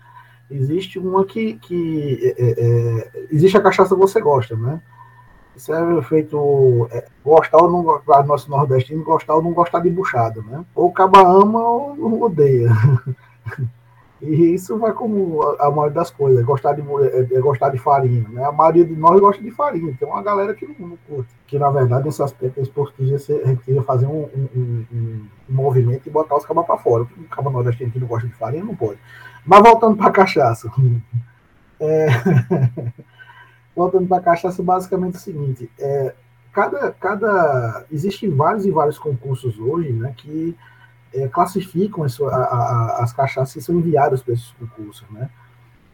[0.50, 4.82] Existe uma que, que é, é, é, existe a cachaça que você gosta, né?
[5.58, 9.89] Isso é feito é, gostar ou não gostar, nosso nordestino gostar ou não gostar de
[9.89, 10.64] buchada, né?
[10.76, 12.70] Ou caba ama ou odeia.
[14.20, 18.28] E isso vai como a, maioria das coisas, gostar de, é, é, gostar de farinha.
[18.30, 18.43] Né?
[18.43, 19.95] A maioria de nós gosta de farinha.
[19.99, 21.30] Tem uma galera que não, não curte.
[21.45, 26.08] Que na verdade, nesse aspecto esportivo, a gente queria fazer um, um, um, um, movimento
[26.08, 27.03] e botar os cabas para fora.
[27.03, 28.97] O cabo nordestino que não gosta de farinha não pode.
[29.45, 30.72] Mas voltando para a cachaça.
[31.80, 32.08] É...
[33.78, 36.15] voltando para a cachaça, basicamente é o seguinte: é,
[36.51, 37.86] cada, cada.
[37.91, 40.57] Existem vários e vários concursos hoje né, que
[41.13, 45.30] é, classificam as, a, a, as cachaças que são enviadas para esses concursos, né?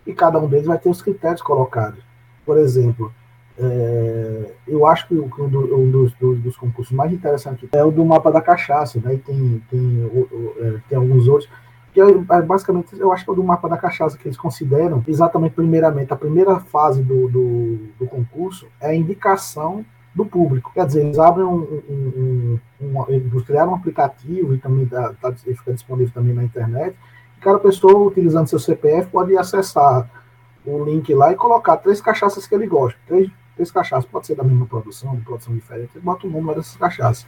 [0.07, 2.01] E cada um deles vai ter os critérios colocados.
[2.45, 3.13] Por exemplo,
[3.57, 5.49] é, eu acho que um,
[5.89, 9.15] dos, dos, dos, concursos mais interessantes é o do mapa da cachaça, né?
[9.15, 10.11] E tem, tem,
[10.59, 11.49] é, tem alguns outros
[11.93, 15.03] que é, é, basicamente eu acho que é do mapa da cachaça que eles consideram
[15.07, 20.71] exatamente primeiramente a primeira fase do, do, do concurso é a indicação do público.
[20.73, 25.13] Quer dizer, eles abrem um, um, um, um eles criaram um aplicativo e também dá,
[25.13, 26.95] tá, fica disponível também na internet.
[27.37, 30.09] E cada pessoa, utilizando seu CPF, pode acessar
[30.65, 32.99] o link lá e colocar três cachaças que ele gosta.
[33.07, 36.59] Três, três cachaças, pode ser da mesma produção, de produção diferente, ele bota o número
[36.59, 37.27] dessas cachaças.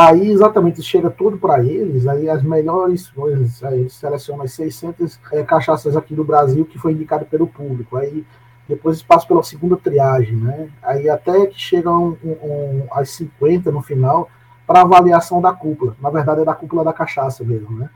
[0.00, 5.42] Aí, exatamente, chega tudo para eles, aí as melhores coisas, aí seleciona as 600 é,
[5.42, 7.96] cachaças aqui do Brasil que foi indicado pelo público.
[7.96, 8.24] Aí
[8.68, 10.70] depois passa pela segunda triagem, né?
[10.84, 14.30] Aí até que chegam um, um, às 50 no final
[14.64, 15.96] para avaliação da cúpula.
[16.00, 17.90] Na verdade é da cúpula da cachaça mesmo, né?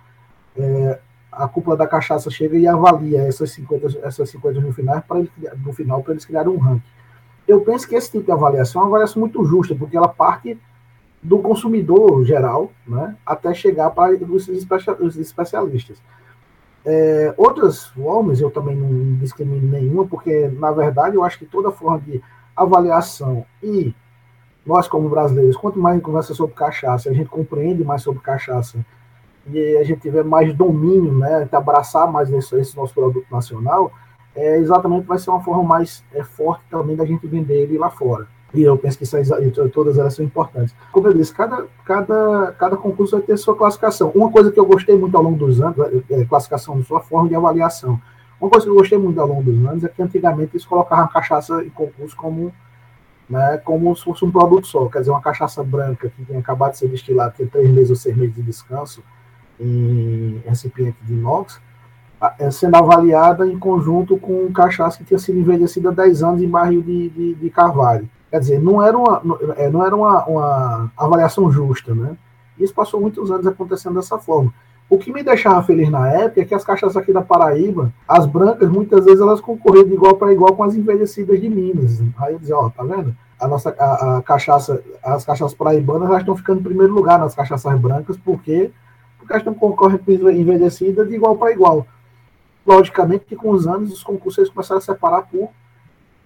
[0.57, 0.99] É,
[1.31, 5.23] a cúpula da cachaça chega e avalia essas 50, essas 50 no final para
[5.57, 6.83] no final para eles criarem um ranking.
[7.47, 10.59] Eu penso que esse tipo de avaliação é uma avaliação muito justa, porque ela parte
[11.23, 16.03] do consumidor geral, né, até chegar para os especialistas.
[16.85, 21.71] É, outras formas eu também não discrimino nenhuma, porque na verdade eu acho que toda
[21.71, 22.21] forma de
[22.57, 23.95] avaliação e
[24.67, 28.21] nós como brasileiros, quanto mais a gente conversa sobre cachaça, a gente compreende mais sobre
[28.21, 28.85] cachaça
[29.47, 33.93] e a gente tiver mais domínio, né, abraçar mais esse, esse nosso produto nacional,
[34.35, 37.91] é, exatamente vai ser uma forma mais é, forte também da gente vender ele lá
[37.91, 38.27] fora.
[38.55, 39.21] E eu penso que são,
[39.73, 40.75] todas elas são importantes.
[40.93, 44.11] Como eu disse, cada, cada, cada concurso vai ter sua classificação.
[44.15, 45.79] Uma coisa que eu gostei muito ao longo dos anos,
[46.11, 48.01] é, é classificação de sua forma de avaliação.
[48.39, 51.09] Uma coisa que eu gostei muito ao longo dos anos é que antigamente eles colocavam
[51.09, 52.53] cachaça em concurso como,
[53.29, 54.87] né, como se fosse um produto só.
[54.87, 57.97] Quer dizer, uma cachaça branca que tinha acabado de ser destilada, tem três meses ou
[57.97, 59.03] seis meses de descanso
[59.59, 61.61] em recipiente de inox,
[62.39, 66.49] é, sendo avaliada em conjunto com cachaça que tinha sido envelhecida há 10 anos em
[66.49, 68.09] barril de, de, de carvalho.
[68.33, 69.23] Quer dizer, não era uma,
[69.59, 72.17] é, não era uma, uma avaliação justa, né?
[72.59, 74.51] Isso passou muitos anos acontecendo dessa forma.
[74.89, 78.25] O que me deixava feliz na época é que as caixas aqui da Paraíba, as
[78.25, 82.03] brancas, muitas vezes elas concorriam de igual para igual com as envelhecidas de Minas.
[82.17, 83.15] Aí eu dizia, ó, tá vendo?
[83.39, 87.35] A nossa a, a cachaça, as cachaças paraibanas elas estão ficando em primeiro lugar nas
[87.35, 88.71] cachaças brancas, porque
[89.19, 91.87] porque elas estão concorrendo com envelhecidas de igual para igual.
[92.67, 95.51] Logicamente que com os anos os concursos começaram a separar por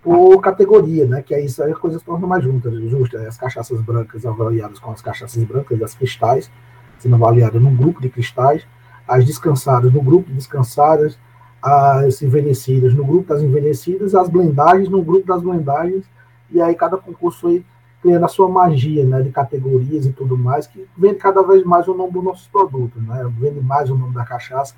[0.07, 1.21] por categoria, né?
[1.21, 3.27] Que é isso aí as coisas tornam mais juntas, justas.
[3.27, 6.49] As cachaças brancas avaliadas com as cachaças brancas as cristais,
[6.97, 8.65] sendo avaliadas num grupo de cristais,
[9.09, 11.19] as descansadas no grupo de descansadas,
[11.61, 16.05] as envelhecidas no grupo das envelhecidas, as blendagens no grupo das blendagens,
[16.53, 17.67] e aí cada concurso aí
[18.01, 21.89] criando a sua magia, né, de categorias e tudo mais, que vende cada vez mais
[21.89, 23.29] o nome dos nossos produtos, né?
[23.41, 24.73] Vende mais o nome da cachaça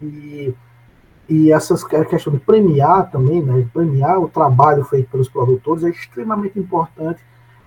[0.00, 0.52] e
[1.28, 6.58] e essas questão de premiar também, né, premiar o trabalho feito pelos produtores é extremamente
[6.58, 7.22] importante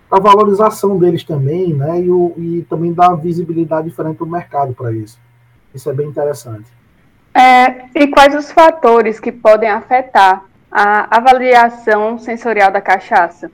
[0.10, 4.74] para a valorização deles também, né, e, o, e também dar visibilidade diferente do mercado
[4.74, 5.20] para isso.
[5.74, 6.72] Isso é bem interessante.
[7.34, 13.52] É, e quais os fatores que podem afetar a avaliação sensorial da cachaça?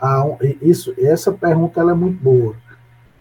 [0.00, 0.24] Ah,
[0.62, 2.54] isso, essa pergunta ela é muito boa,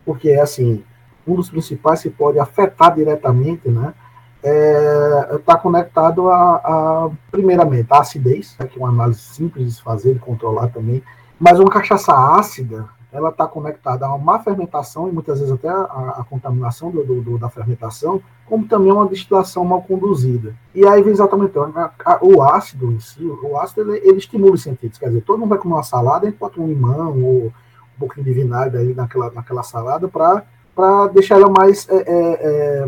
[0.06, 0.84] porque é assim,
[1.28, 3.94] um dos principais que pode afetar diretamente, né,
[4.42, 9.76] está é, tá conectado a, a, primeiramente, a acidez, né, que é uma análise simples
[9.76, 11.04] de fazer, de controlar também,
[11.40, 15.68] mas uma cachaça ácida, ela está conectada a uma má fermentação e muitas vezes até
[15.68, 20.56] a, a contaminação do, do, da fermentação, como também uma destilação mal conduzida.
[20.76, 24.54] E aí vem exatamente a, a, o ácido em si, o ácido ele, ele, estimula
[24.54, 27.22] os sentidos, quer dizer, todo mundo vai comer uma salada, a gente bota um limão
[27.22, 32.84] ou um pouquinho de vinagre aí naquela, naquela salada para deixar ela mais é, é,
[32.84, 32.88] é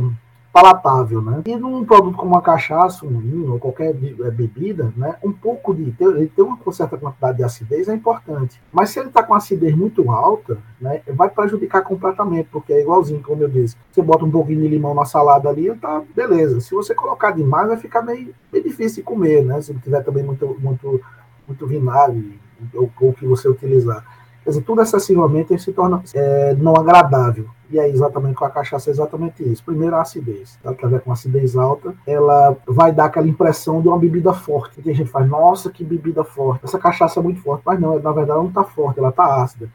[0.52, 1.42] palatável, né?
[1.46, 5.16] E num produto como a cachaça, um vinho ou qualquer é, bebida, né?
[5.24, 8.62] Um pouco de ele ter uma certa quantidade de acidez é importante.
[8.72, 11.02] Mas se ele está com acidez muito alta, né?
[11.08, 13.78] Vai prejudicar completamente, porque é igualzinho, como eu disse.
[13.92, 16.60] Você bota um pouquinho de limão na salada ali, tá beleza.
[16.60, 19.62] Se você colocar demais, vai ficar meio, meio difícil de comer, né?
[19.62, 21.02] Se tiver também muito, muito,
[21.48, 22.40] muito vinagre
[22.74, 24.06] ou o que você utilizar.
[24.44, 27.48] Quer dizer, tudo excessivamente se torna é, não agradável.
[27.72, 29.64] E é exatamente com a cachaça é exatamente isso.
[29.64, 30.60] Primeiro, a acidez.
[30.64, 34.82] Ela tá com acidez alta, ela vai dar aquela impressão de uma bebida forte.
[34.82, 36.66] Tem gente que faz, nossa, que bebida forte.
[36.66, 37.64] Essa cachaça é muito forte.
[37.66, 39.70] Mas não, na verdade ela não está forte, ela está ácida.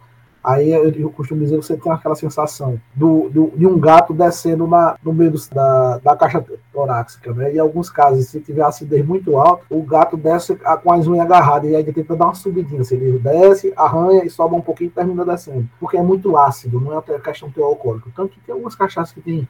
[0.47, 4.65] Aí eu costumo dizer que você tem aquela sensação do, do, de um gato descendo
[4.65, 7.53] na, no meio do, da, da caixa torácica, né?
[7.53, 11.69] Em alguns casos, se tiver acidez muito alta, o gato desce com as unhas agarradas
[11.69, 12.85] e aí tenta dar uma subidinha.
[12.85, 15.69] Se ele desce, arranha e sobe um pouquinho e termina descendo.
[15.81, 18.13] Porque é muito ácido, não é até questão teu alcoólico.
[18.15, 19.49] Tanto que tem algumas cachaças que tem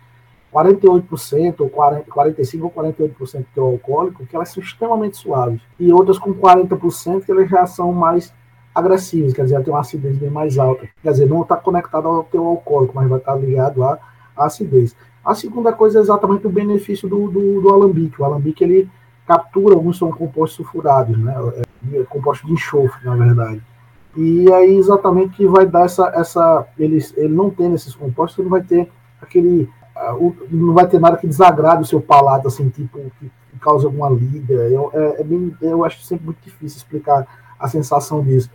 [0.50, 5.60] 48% ou 40, 45% ou 48% de teu alcoólico, que elas são extremamente suaves.
[5.78, 8.32] E outras com 40% que elas já são mais
[8.76, 10.86] agressivos, quer dizer, ela tem uma acidez bem mais alta.
[11.02, 13.98] Quer dizer, não está conectado ao teu alcoólico, mas vai estar ligado à,
[14.36, 14.94] à acidez.
[15.24, 18.20] A segunda coisa é exatamente o benefício do, do, do alambique.
[18.20, 18.86] O alambique, ele
[19.26, 21.34] captura, alguns são compostos sulfurados, né?
[21.90, 23.62] É, é composto de enxofre, na verdade.
[24.14, 28.48] E aí exatamente que vai dar essa, essa ele, ele não tem esses compostos, ele
[28.50, 28.90] vai ter
[29.22, 29.70] aquele,
[30.50, 34.10] não vai ter nada que desagrade o seu palato, assim, tipo, que, que causa alguma
[34.10, 34.54] liga.
[34.54, 37.26] Eu, é, é bem, eu acho sempre muito difícil explicar
[37.58, 38.50] a sensação disso.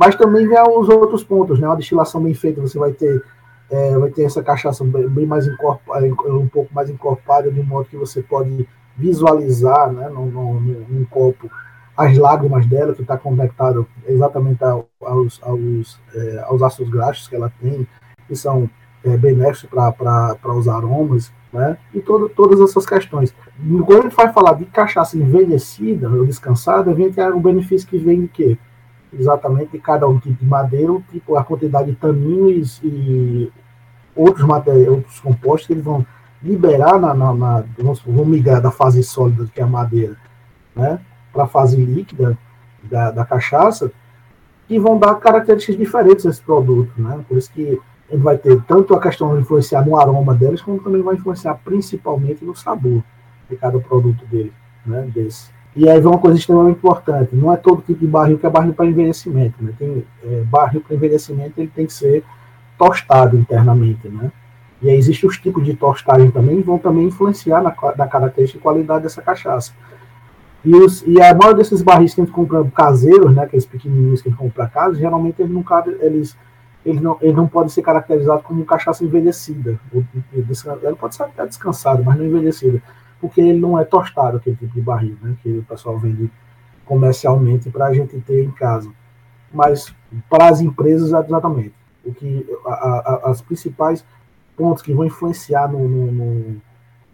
[0.00, 1.66] Mas também vem os outros pontos, né?
[1.66, 3.22] Uma destilação bem feita, você vai ter,
[3.70, 7.98] é, vai ter essa cachaça bem mais encorpada, um pouco mais encorpada, de modo que
[7.98, 11.50] você pode visualizar, né, num, num, num copo,
[11.94, 17.52] as lágrimas dela, que está conectado exatamente aos, aos, é, aos ácidos graxos que ela
[17.60, 17.86] tem,
[18.26, 18.70] que são
[19.04, 21.76] é, benéficos para os aromas, né?
[21.92, 23.34] E todo, todas essas questões.
[23.84, 27.86] Quando a gente vai falar de cachaça envelhecida ou descansada, vem que é o benefício
[27.86, 28.58] que vem de quê?
[29.12, 33.50] Exatamente cada um tipo de madeira, tipo, a quantidade de taninos e
[34.14, 36.06] outros materiais, outros compostos que eles vão
[36.42, 37.64] liberar na, na, na
[38.06, 40.16] vão migrar da fase sólida, que é a madeira,
[40.74, 41.00] né,
[41.32, 42.36] para a fase líquida
[42.82, 43.92] da, da cachaça,
[44.68, 47.24] e vão dar características diferentes a esse produto, né?
[47.28, 50.80] Por isso que ele vai ter tanto a questão de influenciar no aroma deles, como
[50.80, 53.02] também vai influenciar principalmente no sabor
[53.48, 54.52] de cada produto dele,
[54.86, 55.10] né?
[55.12, 55.50] Desse.
[55.80, 58.50] E aí vem uma coisa extremamente importante: não é todo tipo de barril que é
[58.50, 59.54] barril para envelhecimento.
[59.64, 59.72] Né?
[59.78, 62.22] Tem é, barril para envelhecimento, ele tem que ser
[62.76, 64.06] tostado internamente.
[64.06, 64.30] Né?
[64.82, 68.58] E aí existem os tipos de tostagem também, que vão também influenciar na, na característica
[68.58, 69.72] e qualidade dessa cachaça.
[70.62, 74.20] E, os, e a maioria desses barris que a gente compra caseiros, né, aqueles pequenininhos
[74.20, 75.64] que a gente compra para casa, geralmente eles não,
[75.98, 76.36] eles,
[76.84, 79.80] eles não, eles não podem ser caracterizados como cachaça envelhecida.
[79.94, 82.82] Ele pode ser até descansado, mas não envelhecida
[83.20, 86.30] porque ele não é tostado, aquele tipo de barril, né, que o pessoal vende
[86.84, 88.90] comercialmente para a gente ter em casa.
[89.52, 89.94] Mas
[90.28, 91.74] para as empresas, exatamente.
[92.04, 94.04] O que, a, a, as principais
[94.56, 96.56] pontos que vão influenciar no, no, no,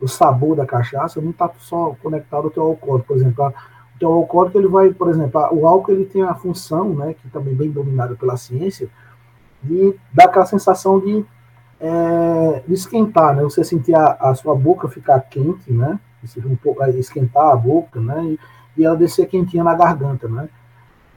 [0.00, 3.08] no sabor da cachaça não está só conectado ao teu alcoólico.
[3.08, 6.22] Por exemplo, a, o teu alcoólico, ele vai, por exemplo, a, o álcool ele tem
[6.22, 8.88] a função, né, que também bem dominada pela ciência,
[9.62, 11.24] de dar aquela sensação de
[11.80, 13.42] é, esquentar, né?
[13.42, 15.98] Você sentir a, a, sua boca ficar quente, né?
[16.98, 18.24] Esquentar a boca, né?
[18.24, 18.38] E,
[18.78, 20.48] e, ela descer quentinha na garganta, né?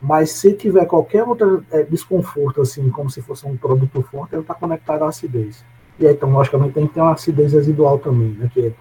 [0.02, 4.42] Mas se tiver qualquer outro é, desconforto, assim, como se fosse um produto forte, ela
[4.42, 5.64] está conectada à acidez.
[6.00, 8.50] E aí, então, logicamente, tem que ter uma acidez residual também, né?
[8.54, 8.74] Que é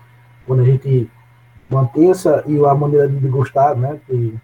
[0.46, 1.10] quando a gente
[1.68, 4.00] mantém essa, e a maneira de gostar, né?
[4.06, 4.38] Que,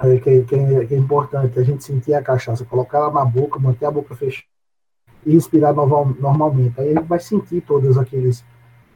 [0.00, 3.24] é, que, que, é, que é importante a gente sentir a cachaça, colocar ela na
[3.24, 4.49] boca, manter a boca fechada
[5.24, 6.80] e respirar normal, normalmente.
[6.80, 8.44] Aí ele vai sentir todos aqueles,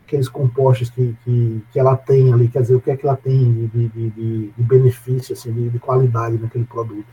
[0.07, 3.17] aqueles compostos que, que, que ela tem ali, quer dizer, o que é que ela
[3.17, 7.07] tem de, de, de, de benefício, assim, de, de qualidade naquele produto.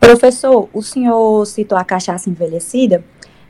[0.00, 3.02] Professor, o senhor citou a cachaça envelhecida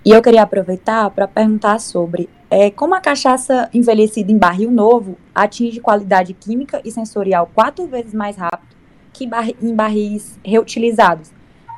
[0.04, 5.16] e eu queria aproveitar para perguntar sobre é, como a cachaça envelhecida em barril novo
[5.34, 8.74] atinge qualidade química e sensorial quatro vezes mais rápido
[9.12, 9.28] que
[9.62, 11.32] em barris reutilizados.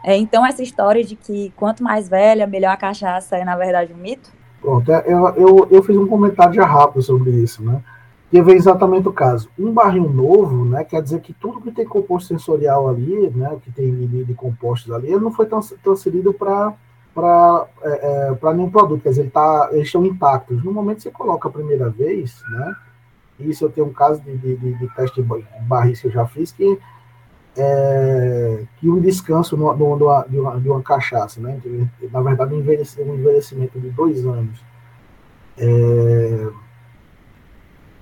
[0.07, 3.93] É, então, essa história de que quanto mais velha, melhor a cachaça é, na verdade,
[3.93, 4.31] um mito?
[4.63, 7.83] Pronto, é, eu, eu, eu fiz um comentário já rápido sobre isso, né?
[8.31, 9.51] Que vê exatamente o caso.
[9.59, 13.73] Um barril novo, né, quer dizer que tudo que tem composto sensorial ali, né, que
[13.73, 15.49] tem de, de compostos ali, ele não foi
[15.83, 16.73] transferido para
[17.13, 20.63] para é, é, nenhum produto, quer dizer, ele tá, eles estão intactos.
[20.63, 22.77] No momento que você coloca a primeira vez, né,
[23.41, 26.27] isso eu tenho um caso de, de, de, de teste de barris que eu já
[26.27, 26.79] fiz, que
[27.57, 31.61] é, que um descanso no, no, no, de, uma, de uma cachaça, né?
[32.13, 34.63] Na verdade, um envelhecimento, um envelhecimento de dois anos.
[35.59, 36.49] é,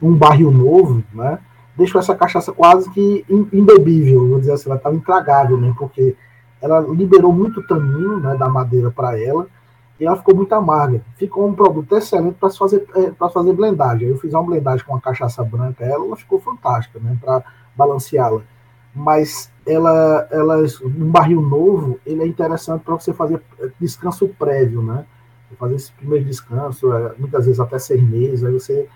[0.02, 1.38] um barril novo, né,
[1.76, 6.16] deixou essa cachaça quase que imbebível, vou dizer assim, ela estava intragável, né, porque
[6.60, 9.46] ela liberou muito tanino né, da madeira para ela,
[9.98, 11.02] e ela ficou muito amarga.
[11.16, 14.08] Ficou um produto excelente para fazer, é, para fazer blendagem.
[14.08, 17.44] Eu fiz uma blendagem com uma cachaça branca, ela, ela ficou fantástica, né, para
[17.76, 18.42] balanceá-la.
[18.94, 23.42] Mas ela, ela, um barril novo, ele é interessante para você fazer
[23.80, 25.04] descanso prévio, né?
[25.58, 28.88] Fazer esse primeiro descanso, é, muitas vezes até seis meses, aí você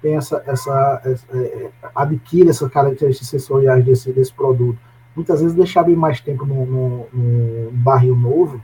[0.00, 4.78] tem essa, essa, essa é, adquire essas características sensoriais desse, desse produto.
[5.14, 8.60] Muitas vezes deixar bem mais tempo no, no, no barril novo,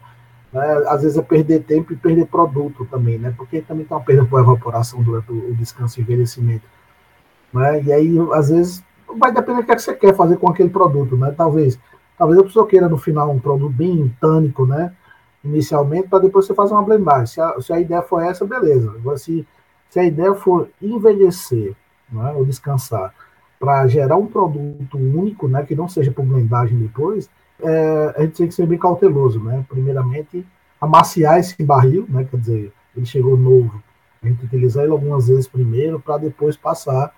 [0.53, 0.85] né?
[0.87, 3.33] às vezes é perder tempo e perder produto também, né?
[3.37, 6.65] Porque também tem uma perda por evaporação durante o descanso e envelhecimento.
[7.53, 7.83] Né?
[7.83, 8.85] E aí, às vezes,
[9.17, 11.33] vai depender do que, é que você quer fazer com aquele produto, né?
[11.37, 11.79] Talvez,
[12.17, 14.93] talvez a pessoa queira no final um produto bem tânico, né?
[15.45, 17.27] Inicialmente, para depois você fazer uma blendagem.
[17.27, 18.91] Se a, se a ideia for essa, beleza.
[18.91, 19.47] Agora, se,
[19.91, 21.75] se a ideia for envelhecer,
[22.11, 22.33] né?
[22.33, 23.13] ou descansar,
[23.59, 25.65] para gerar um produto único, né?
[25.65, 27.29] Que não seja por blendagem depois,
[27.63, 29.65] é, a gente tem que ser bem cauteloso, né?
[29.69, 30.47] Primeiramente,
[30.81, 32.27] amaciar esse barril, né?
[32.29, 33.83] Quer dizer, ele chegou novo.
[34.23, 37.13] A gente utilizar ele algumas vezes primeiro, para depois passar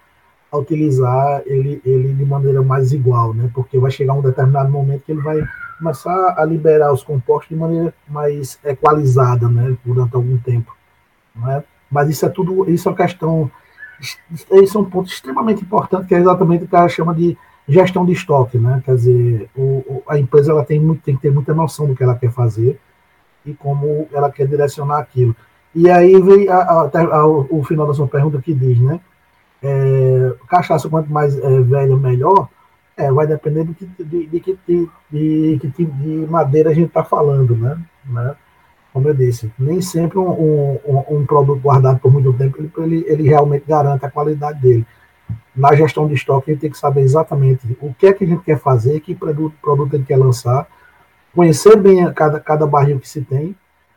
[0.54, 3.50] a utilizar ele, ele de maneira mais igual, né?
[3.52, 5.42] Porque vai chegar um determinado momento que ele vai
[5.78, 9.76] começar a liberar os compostos de maneira mais equalizada, né?
[9.84, 10.72] Durante algum tempo,
[11.34, 11.64] né?
[11.90, 13.50] Mas isso é tudo, isso é uma questão,
[14.62, 17.36] isso é um ponto extremamente importante que é exatamente o que ela chama de
[17.68, 18.80] gestão de estoque, né?
[18.84, 22.02] Quer dizer, o, a empresa ela tem, muito, tem que ter muita noção do que
[22.02, 22.78] ela quer fazer
[23.44, 25.34] e como ela quer direcionar aquilo.
[25.74, 29.00] E aí vem a, a, a, o final da sua pergunta que diz, né?
[29.66, 32.48] É, cachaça, quanto mais é, velha, melhor.
[32.96, 37.02] É, vai depender de que, de, de, de, de, de, de madeira a gente está
[37.02, 37.80] falando, né?
[38.04, 38.36] né?
[38.92, 43.04] Como eu disse, nem sempre um, um, um, produto guardado por muito tempo ele, ele,
[43.08, 44.86] ele realmente garante a qualidade dele.
[45.56, 48.26] Na gestão de estoque, a gente tem que saber exatamente o que é que a
[48.26, 50.68] gente quer fazer, que produto, produto ele quer lançar,
[51.34, 53.56] conhecer bem cada, cada barril que se tem,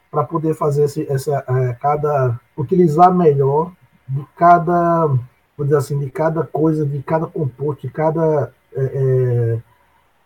[0.09, 3.71] para poder fazer esse, essa, é, cada, utilizar melhor
[4.07, 5.09] de cada
[5.57, 9.59] vou dizer assim, de cada coisa, de cada composto, de cada é, é,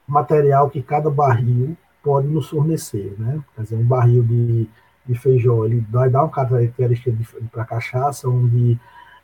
[0.06, 3.40] material que cada barril pode nos fornecer, né?
[3.56, 4.68] Quer dizer, um barril de,
[5.06, 7.16] de feijão, ele vai dar uma característica
[7.52, 8.78] para cachaça, um de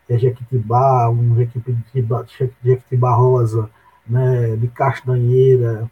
[0.08, 2.26] é, jequitibá, um jequitibá,
[2.64, 3.70] jequitibá rosa,
[4.08, 5.90] né, de castanheira,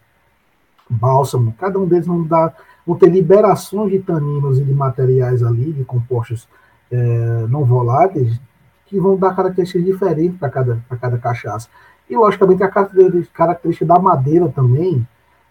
[0.89, 2.55] bálsamo, cada um deles vão dar,
[2.87, 6.47] vão ter liberações de taninos e de materiais ali, de compostos
[6.89, 8.39] é, não voláteis,
[8.85, 11.67] que vão dar características diferentes para cada, cada cachaça.
[12.09, 15.05] E, logicamente, a característica da madeira também,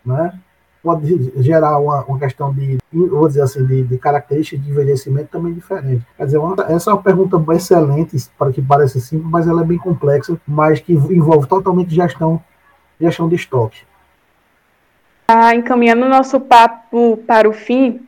[0.05, 0.39] né,
[0.85, 6.07] pode gerar uma, uma questão de, vou dizer assim, de, de de envelhecimento também diferente.
[6.17, 9.65] Quer dizer, uma, essa é uma pergunta excelente, para que pareça simples, mas ela é
[9.65, 12.41] bem complexa, mas que envolve totalmente gestão,
[13.01, 13.79] gestão de estoque.
[15.27, 18.07] Ah, encaminhando o nosso papo para o fim,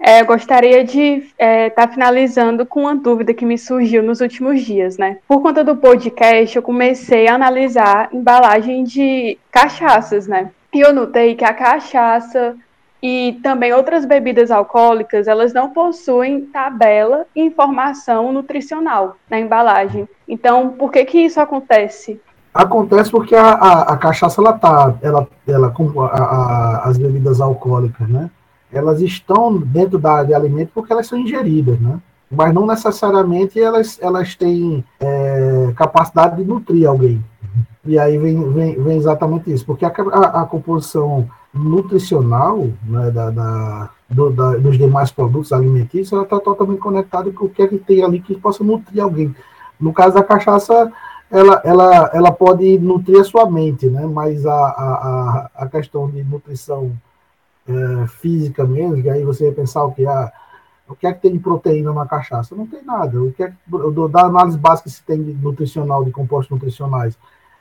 [0.00, 4.22] é, eu gostaria de estar é, tá finalizando com uma dúvida que me surgiu nos
[4.22, 5.18] últimos dias, né?
[5.28, 10.50] Por conta do podcast, eu comecei a analisar embalagem de cachaças, né?
[10.72, 12.56] E eu notei que a cachaça
[13.02, 20.08] e também outras bebidas alcoólicas, elas não possuem tabela e informação nutricional na embalagem.
[20.26, 22.20] Então, por que que isso acontece?
[22.52, 25.72] Acontece porque a, a, a cachaça, ela tá, ela, ela,
[26.12, 28.30] a, as bebidas alcoólicas, né?
[28.72, 31.98] Elas estão dentro da área de alimento porque elas são ingeridas, né?
[32.30, 37.22] Mas não necessariamente elas, elas têm é, capacidade de nutrir alguém.
[37.84, 43.30] E aí vem, vem, vem exatamente isso, porque a, a, a composição nutricional né, da,
[43.30, 47.66] da, do, da, dos demais produtos alimentícios ela está totalmente conectada com o que é
[47.66, 49.34] que tem ali que possa nutrir alguém.
[49.80, 50.92] No caso da cachaça,
[51.30, 54.06] ela, ela, ela pode nutrir a sua mente, né?
[54.06, 56.92] mas a, a, a questão de nutrição
[57.70, 60.06] é, física mesmo, que aí você ia pensar o que?
[60.06, 60.32] Ah,
[60.88, 62.54] o que é que tem de proteína na cachaça?
[62.54, 63.22] Não tem nada.
[63.22, 63.56] O que é que,
[64.10, 67.16] da análise básica se tem de nutricional, de compostos nutricionais.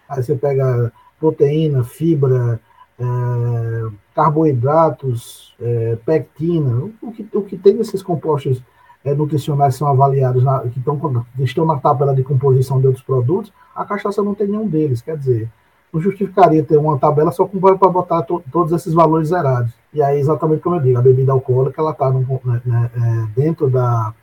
[0.08, 2.60] Aí você pega proteína, fibra,
[3.00, 8.64] é, carboidratos, é, pectina, o que, o que tem desses compostos
[9.06, 13.06] é, nutricionais são avaliados, na, que, estão, que estão na tabela de composição de outros
[13.06, 15.02] produtos, a cachaça não tem nenhum deles.
[15.02, 15.50] Quer dizer,
[15.92, 19.72] não justificaria ter uma tabela só para botar to, todos esses valores zerados.
[19.94, 23.70] E aí, exatamente como eu digo, a bebida alcoólica ela está né, né, é, dentro
[23.70, 24.14] da,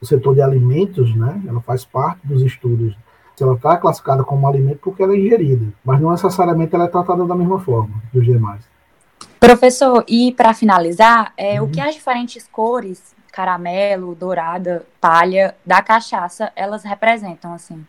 [0.00, 1.42] do setor de alimentos, né?
[1.46, 2.96] Ela faz parte dos estudos.
[3.40, 7.24] Ela está classificada como alimento porque ela é ingerida, mas não necessariamente ela é tratada
[7.24, 8.68] da mesma forma dos demais.
[9.38, 11.68] Professor, e para finalizar, é, uhum.
[11.68, 17.86] o que as diferentes cores caramelo, dourada, palha da cachaça, elas representam, assim?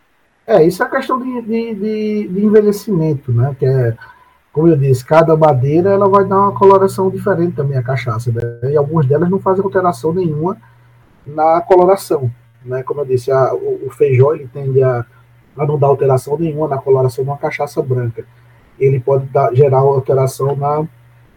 [0.50, 3.54] É, isso é questão de, de, de, de envelhecimento, né?
[3.56, 3.96] Que é,
[4.52, 8.72] como eu disse, cada madeira ela vai dar uma coloração diferente também a cachaça, né?
[8.72, 10.56] E algumas delas não fazem alteração nenhuma
[11.24, 12.28] na coloração,
[12.64, 12.82] né?
[12.82, 15.06] Como eu disse, a, o, o feijão ele tende a,
[15.56, 18.24] a não dar alteração nenhuma na coloração de uma cachaça branca.
[18.76, 20.84] Ele pode dar, gerar alteração na,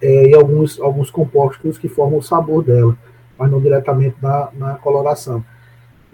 [0.01, 2.97] é, em alguns, alguns compostos que formam o sabor dela,
[3.37, 5.45] mas não diretamente na, na coloração.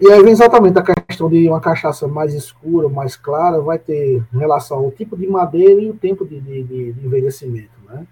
[0.00, 4.24] E aí vem exatamente a questão de uma cachaça mais escura, mais clara, vai ter
[4.32, 7.72] relação ao tipo de madeira e o tempo de, de, de envelhecimento.
[7.86, 8.06] Né?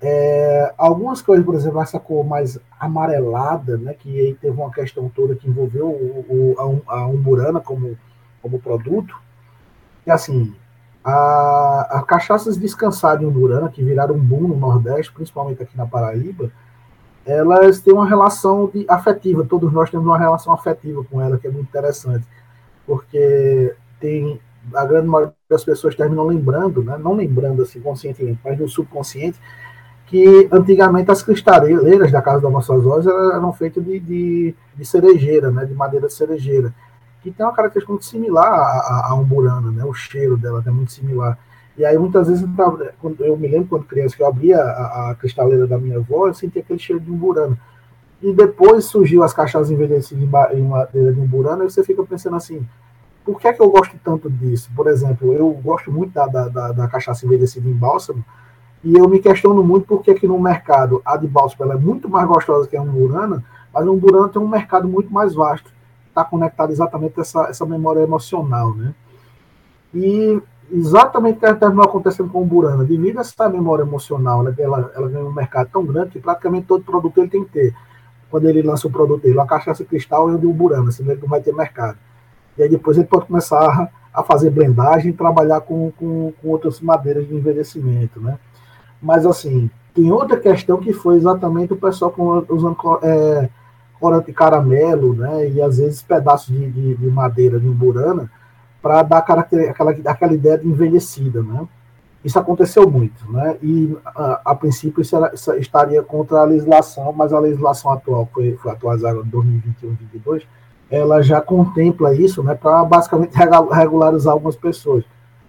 [0.00, 5.08] É, algumas coisas, por exemplo, essa cor mais amarelada, né, que aí teve uma questão
[5.14, 7.96] toda que envolveu o, o, a, a umburana como,
[8.40, 9.14] como produto,
[10.06, 10.54] e assim,
[11.04, 15.86] a, a cachaças descansadas em umburana, que viraram um boom no Nordeste, principalmente aqui na
[15.86, 16.50] Paraíba,
[17.24, 21.46] elas têm uma relação de, afetiva, todos nós temos uma relação afetiva com ela, que
[21.46, 22.26] é muito interessante,
[22.86, 24.40] porque tem
[24.74, 29.38] a grande maioria das pessoas terminam lembrando, né, não lembrando assim conscientemente, mas no subconsciente,
[30.06, 35.50] que antigamente as cristaleiras da casa das nossas avós eram feitas de, de, de, cerejeira,
[35.50, 36.74] né, de madeira de cerejeira,
[37.22, 38.52] que tem uma característica muito similar
[39.08, 41.38] à umburana, né, o cheiro dela é muito similar.
[41.76, 42.44] E aí muitas vezes
[43.20, 46.34] eu me lembro quando criança que eu abria a, a cristaleira da minha avó, eu
[46.34, 47.58] sentia aquele cheiro de umburana.
[48.22, 52.64] E depois surgiu as cachaças envelhecidas em madeira de umburana, e você fica pensando assim,
[53.24, 54.70] por que é que eu gosto tanto disso?
[54.76, 58.24] Por exemplo, eu gosto muito da, da, da, da cachaça envelhecida em bálsamo,
[58.84, 62.26] e eu me questiono muito por que no mercado a de bálsamo é muito mais
[62.26, 63.42] gostosa que a umburana,
[63.72, 65.72] mas a umburana tem um mercado muito mais vasto,
[66.08, 68.94] está conectado exatamente essa, essa memória emocional, né?
[69.94, 70.40] E
[70.70, 72.84] exatamente o que terminou acontecendo com o Burana.
[72.84, 76.66] Devido a essa memória emocional, né, ela, ela ganha um mercado tão grande que praticamente
[76.66, 77.74] todo produto ele tem que ter.
[78.30, 81.28] Quando ele lança o produto dele, uma cachaça cristal e o Burana, senão ele não
[81.28, 81.98] vai ter mercado.
[82.56, 87.26] E aí depois ele pode começar a fazer blendagem trabalhar com, com, com outras madeiras
[87.26, 88.38] de envelhecimento, né?
[89.00, 92.14] Mas assim, tem outra questão que foi exatamente o pessoal
[92.48, 93.48] usando é,
[93.98, 95.48] corante caramelo, né?
[95.48, 98.30] E às vezes pedaços de, de, de madeira de Burana,
[98.82, 99.46] para dar aquela,
[100.06, 101.66] aquela ideia de envelhecida, né?
[102.24, 103.56] Isso aconteceu muito, né?
[103.62, 108.28] E a, a princípio isso, era, isso, estaria contra a legislação, mas a legislação atual
[108.32, 110.46] foi, foi atualizada em 2021 2022,
[110.90, 112.54] ela já contempla isso, né?
[112.54, 115.04] Para basicamente regularizar algumas pessoas.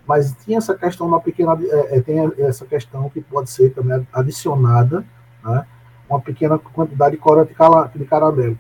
[0.08, 4.06] Mas tinha essa questão uma pequena, é, é, tem essa questão que pode ser também
[4.14, 5.06] adicionada,
[5.44, 5.66] né?
[6.10, 7.54] Uma pequena quantidade de corante
[7.96, 8.58] de caramelo,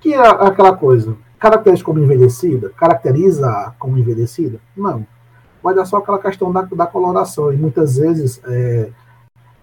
[0.00, 2.68] que é aquela coisa Caracteriza como envelhecida?
[2.76, 4.60] Caracteriza como envelhecida?
[4.76, 5.06] Não.
[5.64, 7.50] Mas é só aquela questão da, da coloração.
[7.50, 8.90] E muitas vezes, é,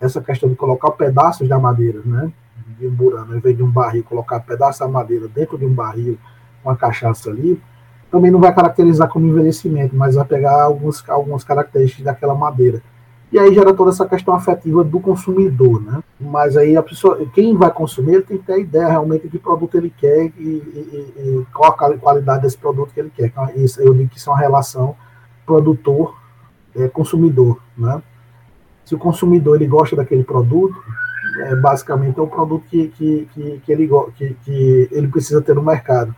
[0.02, 2.32] essa questão de colocar pedaços da madeira, né?
[2.80, 5.74] De um burano, em vez de um barril, colocar pedaços da madeira dentro de um
[5.74, 6.18] barril
[6.64, 7.62] com a cachaça ali,
[8.10, 12.82] também não vai caracterizar como envelhecimento, mas vai pegar alguns, algumas características daquela madeira.
[13.30, 16.02] E aí gera toda essa questão afetiva do consumidor, né?
[16.20, 19.38] Mas aí a pessoa, quem vai consumir, tem que ter a ideia realmente de que
[19.38, 23.26] produto ele quer e, e, e qual a qualidade desse produto que ele quer.
[23.26, 24.96] Então, isso, eu digo que isso é uma relação
[25.46, 28.02] produtor-consumidor, é, né?
[28.86, 30.82] Se o consumidor ele gosta daquele produto,
[31.42, 35.54] é, basicamente é o produto que, que, que, que ele, que, que ele precisa ter
[35.54, 36.16] no mercado.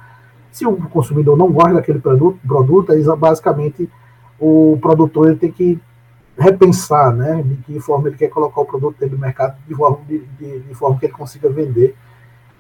[0.52, 3.90] Se o consumidor não gosta daquele produto, produto basicamente
[4.40, 5.80] o produtor ele tem que
[6.40, 10.00] repensar né, de que forma ele quer colocar o produto dele no mercado, de forma,
[10.08, 11.96] de, de, de forma que ele consiga vender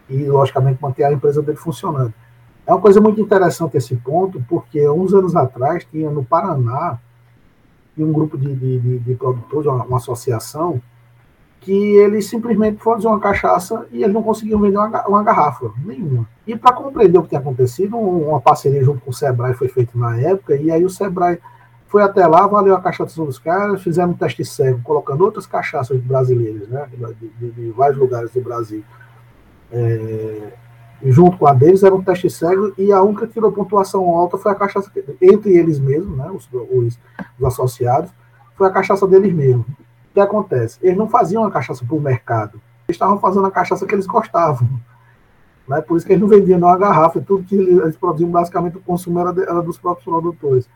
[0.09, 2.13] e, logicamente, manter a empresa dele funcionando.
[2.67, 6.99] É uma coisa muito interessante esse ponto, porque uns anos atrás tinha no Paraná
[7.97, 10.81] um grupo de, de, de produtores, uma, uma, associação,
[11.59, 15.71] que eles simplesmente foram fazer uma cachaça e eles não conseguiam vender uma, uma garrafa
[15.83, 16.27] nenhuma.
[16.47, 19.91] E para compreender o que tinha acontecido, uma parceria junto com o Sebrae foi feita
[19.95, 21.39] na época, e aí o Sebrae
[21.89, 25.99] foi até lá, valeu a cachaça dos caras, fizeram um teste cego, colocando outras cachaças
[25.99, 26.87] brasileiras, né,
[27.19, 28.83] de, de, de vários lugares do Brasil.
[29.71, 30.53] É,
[31.03, 34.37] junto com a deles era um teste cego e a única que tirou pontuação alta
[34.37, 36.99] foi a cachaça, entre eles mesmos, né, os, os,
[37.39, 38.11] os associados,
[38.55, 39.65] foi a cachaça deles mesmos.
[39.67, 40.77] O que acontece?
[40.83, 44.05] Eles não faziam a cachaça para o mercado, eles estavam fazendo a cachaça que eles
[44.05, 44.69] gostavam.
[45.67, 45.81] Né?
[45.81, 49.19] Por isso que eles não vendiam uma garrafa, tudo que eles produziam, basicamente, o consumo
[49.19, 50.69] era, de, era dos próprios produtores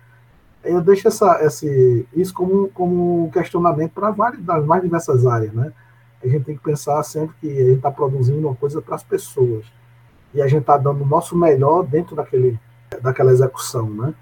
[0.63, 5.53] eu deixo essa, esse, isso como, como um questionamento para várias das mais diversas áreas,
[5.53, 5.71] né?
[6.23, 9.03] A gente tem que pensar sempre que a gente está produzindo uma coisa para as
[9.03, 9.65] pessoas
[10.33, 12.57] e a gente está dando o nosso melhor dentro daquele,
[13.01, 14.13] daquela execução, né?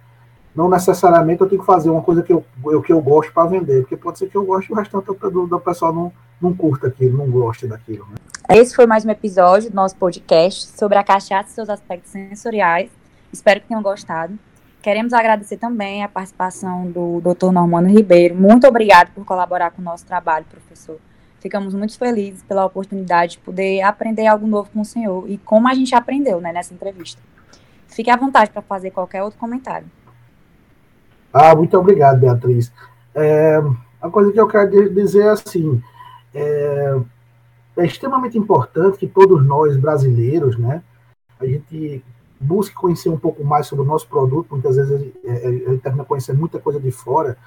[0.55, 3.47] não necessariamente eu tenho que fazer uma coisa que eu, eu que eu gosto para
[3.47, 6.11] vender, porque pode ser que eu goste e o restante do, do pessoal não,
[6.41, 8.05] não curta aquilo, não goste daquilo.
[8.09, 8.15] Né?
[8.57, 12.89] Esse foi mais um episódio do nosso podcast sobre a cachaça e seus aspectos sensoriais.
[13.31, 14.37] Espero que tenham gostado.
[14.81, 17.51] Queremos agradecer também a participação do Dr.
[17.51, 18.35] Normando Ribeiro.
[18.35, 20.97] Muito obrigado por colaborar com o nosso trabalho, professor.
[21.39, 25.67] Ficamos muito felizes pela oportunidade de poder aprender algo novo com o senhor e como
[25.67, 27.21] a gente aprendeu né, nessa entrevista.
[27.87, 29.87] Fique à vontade para fazer qualquer outro comentário.
[31.31, 32.71] Ah, muito obrigado, Beatriz.
[33.13, 33.61] É,
[34.01, 35.81] a coisa que eu quero dizer é assim,
[36.33, 36.99] é,
[37.77, 40.81] é extremamente importante que todos nós brasileiros, né,
[41.39, 42.03] a gente
[42.41, 45.77] busque conhecer um pouco mais sobre o nosso produto, muitas vezes gente, é, a gente
[45.77, 47.37] termina conhecendo muita coisa de fora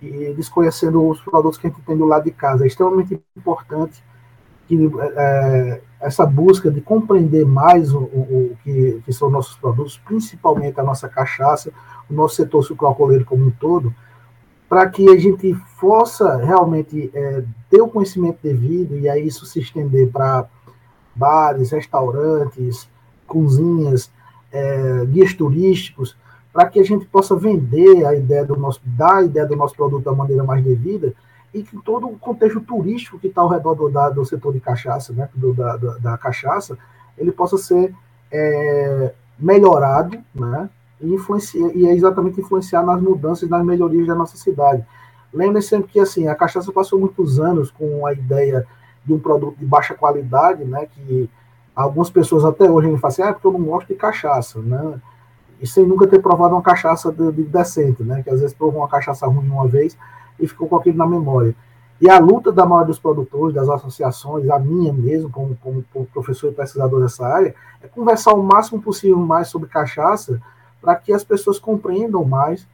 [0.00, 2.64] e desconhecendo os produtos que a gente tem do lado de casa.
[2.64, 4.02] É extremamente importante
[4.66, 10.00] que é, essa busca de compreender mais o, o, o que, que, são nossos produtos,
[10.04, 11.72] principalmente a nossa cachaça,
[12.10, 13.94] o nosso setor sucroalcooleiro como um todo,
[14.68, 19.60] para que a gente possa realmente é, ter o conhecimento devido e aí isso se
[19.60, 20.46] estender para
[21.14, 22.88] bares, restaurantes,
[23.26, 24.10] cozinhas,
[24.52, 26.16] é, guias turísticos,
[26.52, 29.74] para que a gente possa vender a ideia do nosso, dar a ideia do nosso
[29.74, 31.14] produto da maneira mais devida
[31.52, 34.60] e que todo o contexto turístico que está ao redor do, da, do setor de
[34.60, 36.78] cachaça, né, do, da, da, da cachaça,
[37.16, 37.94] ele possa ser
[38.30, 40.68] é, melhorado, né,
[41.00, 44.84] e, influenciar, e é exatamente influenciar nas mudanças, nas melhorias da nossa cidade.
[45.32, 48.66] Lembre sempre que assim a cachaça passou muitos anos com a ideia
[49.04, 51.28] de um produto de baixa qualidade, né, que
[51.74, 55.00] algumas pessoas até hoje me falam assim, ah, porque eu não gosto de cachaça, né?
[55.60, 58.22] E sem nunca ter provado uma cachaça de, de decente, né?
[58.22, 59.96] Que às vezes provou uma cachaça ruim uma vez
[60.38, 61.54] e ficou com aquilo na memória.
[62.00, 66.04] E a luta da maioria dos produtores, das associações, a minha mesmo, como, como, como
[66.06, 70.42] professor e pesquisador dessa área, é conversar o máximo possível mais sobre cachaça
[70.80, 72.66] para que as pessoas compreendam mais,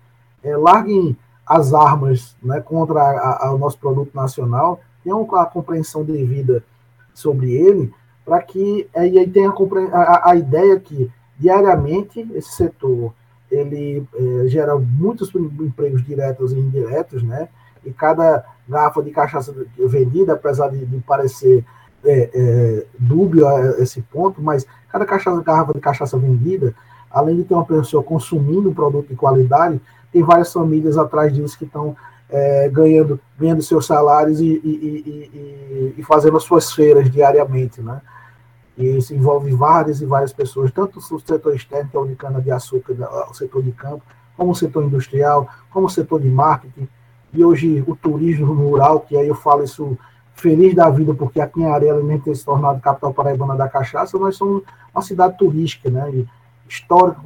[0.43, 1.15] é, larguem
[1.47, 6.65] as armas né, contra a, a, o nosso produto nacional, tenham a compreensão devida
[7.13, 7.93] sobre ele,
[8.29, 13.15] para que aí, aí tenha a, a, a, ideia que diariamente esse setor
[13.51, 17.49] ele é, gera muitos empregos diretos e indiretos, né?
[17.83, 21.65] E cada garrafa de cachaça vendida, apesar de, de parecer
[22.05, 26.75] é, é, dúbio a esse ponto, mas cada cachaça, garrafa de cachaça vendida,
[27.11, 29.81] além de ter uma pessoa consumindo um produto de qualidade,
[30.13, 31.97] tem várias famílias atrás disso que estão
[32.29, 38.03] é, ganhando, ganhando seus salários e, e, e, e, fazendo as suas feiras diariamente, né?
[38.79, 42.15] E isso envolve várias e várias pessoas, tanto o setor externo, que é o de
[42.15, 42.97] cana-de-açúcar,
[43.29, 44.03] o setor de campo,
[44.37, 46.89] como o setor industrial, como o setor de marketing,
[47.35, 49.99] e hoje o turismo rural, que aí eu falo isso
[50.33, 53.69] feliz da vida, porque aqui em Areia, além de ter se tornado capital paraibana da
[53.69, 54.63] cachaça, nós somos
[54.95, 56.09] uma cidade turística, né?
[56.13, 56.29] E
[56.69, 57.21] histórica,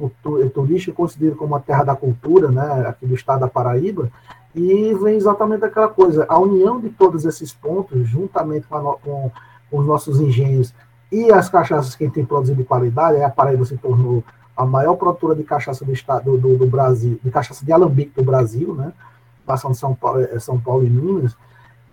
[0.53, 2.87] turística, considerado como a terra da cultura, né?
[2.87, 4.11] Aqui do estado da Paraíba,
[4.55, 9.31] e vem exatamente aquela coisa, a união de todos esses pontos, juntamente com, a, com
[9.71, 10.73] os nossos engenhos
[11.13, 14.23] e as cachaças que tem produzido de qualidade, a Paraíba se tornou
[14.57, 18.23] a maior produtora de cachaça do estado do, do Brasil, de cachaça de alambique do
[18.23, 18.91] Brasil, né?
[19.45, 21.37] Passando São Paulo, eh, São Paulo e Minas.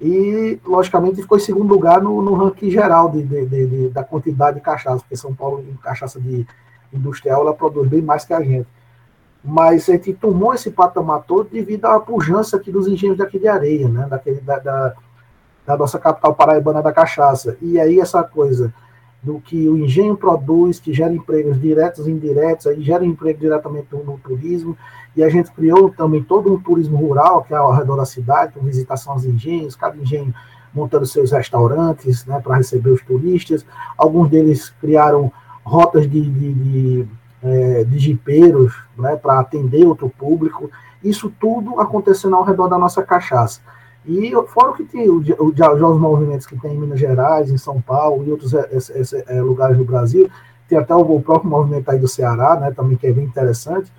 [0.01, 4.57] E, logicamente, ficou em segundo lugar no, no ranking geral de, de, de, da quantidade
[4.57, 6.47] de cachaça, porque São Paulo, em cachaça de
[6.91, 8.69] industrial, ela produz bem mais que a gente.
[9.45, 13.49] Mas a gente tomou esse patamar todo devido à pujança aqui dos engenhos daqui de
[13.49, 14.07] areia, né?
[14.09, 14.95] Daquele, da, da,
[15.67, 17.59] da nossa capital paraibana da cachaça.
[17.61, 18.73] E aí essa coisa
[19.23, 23.89] do que o engenho produz, que gera empregos diretos e indiretos, aí gera emprego diretamente
[23.93, 24.77] no, turismo,
[25.15, 28.55] e a gente criou também todo um turismo rural, que é ao redor da cidade,
[28.55, 30.35] com visitação aos engenhos, cada engenho
[30.73, 33.67] montando seus restaurantes, né, para receber os turistas,
[33.99, 35.31] alguns deles criaram
[35.65, 37.09] rotas de, de, de,
[37.43, 40.71] é, de jipeiros, né, para atender outro público,
[41.03, 43.61] isso tudo acontecendo ao redor da nossa cachaça.
[44.11, 47.57] E fora o que tem, o, o, os movimentos que tem em Minas Gerais, em
[47.57, 50.29] São Paulo e outros esse, é, esse, é, lugares do Brasil,
[50.69, 53.93] tem até o, o, próprio movimento aí do Ceará, né, também que é bem interessante,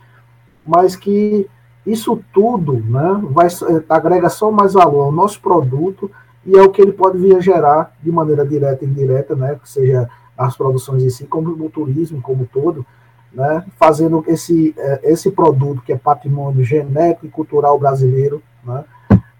[0.67, 1.49] mas que
[1.85, 6.11] isso tudo né, vai, é, agrega só mais valor ao nosso produto
[6.45, 9.57] e é o que ele pode vir a gerar de maneira direta e indireta, né,
[9.63, 12.85] que seja as produções em si, como o turismo como todo,
[13.31, 18.83] né, fazendo esse, esse produto que é patrimônio genético e cultural brasileiro, né,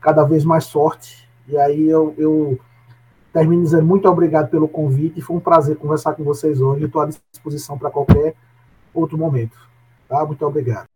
[0.02, 1.30] cada vez mais forte.
[1.48, 2.60] E aí eu, eu
[3.32, 5.22] termino dizendo muito obrigado pelo convite.
[5.22, 6.86] Foi um prazer conversar com vocês hoje.
[6.86, 8.36] Estou à disposição para qualquer
[8.94, 9.58] outro momento.
[10.10, 10.26] Tá?
[10.26, 10.88] Muito obrigado.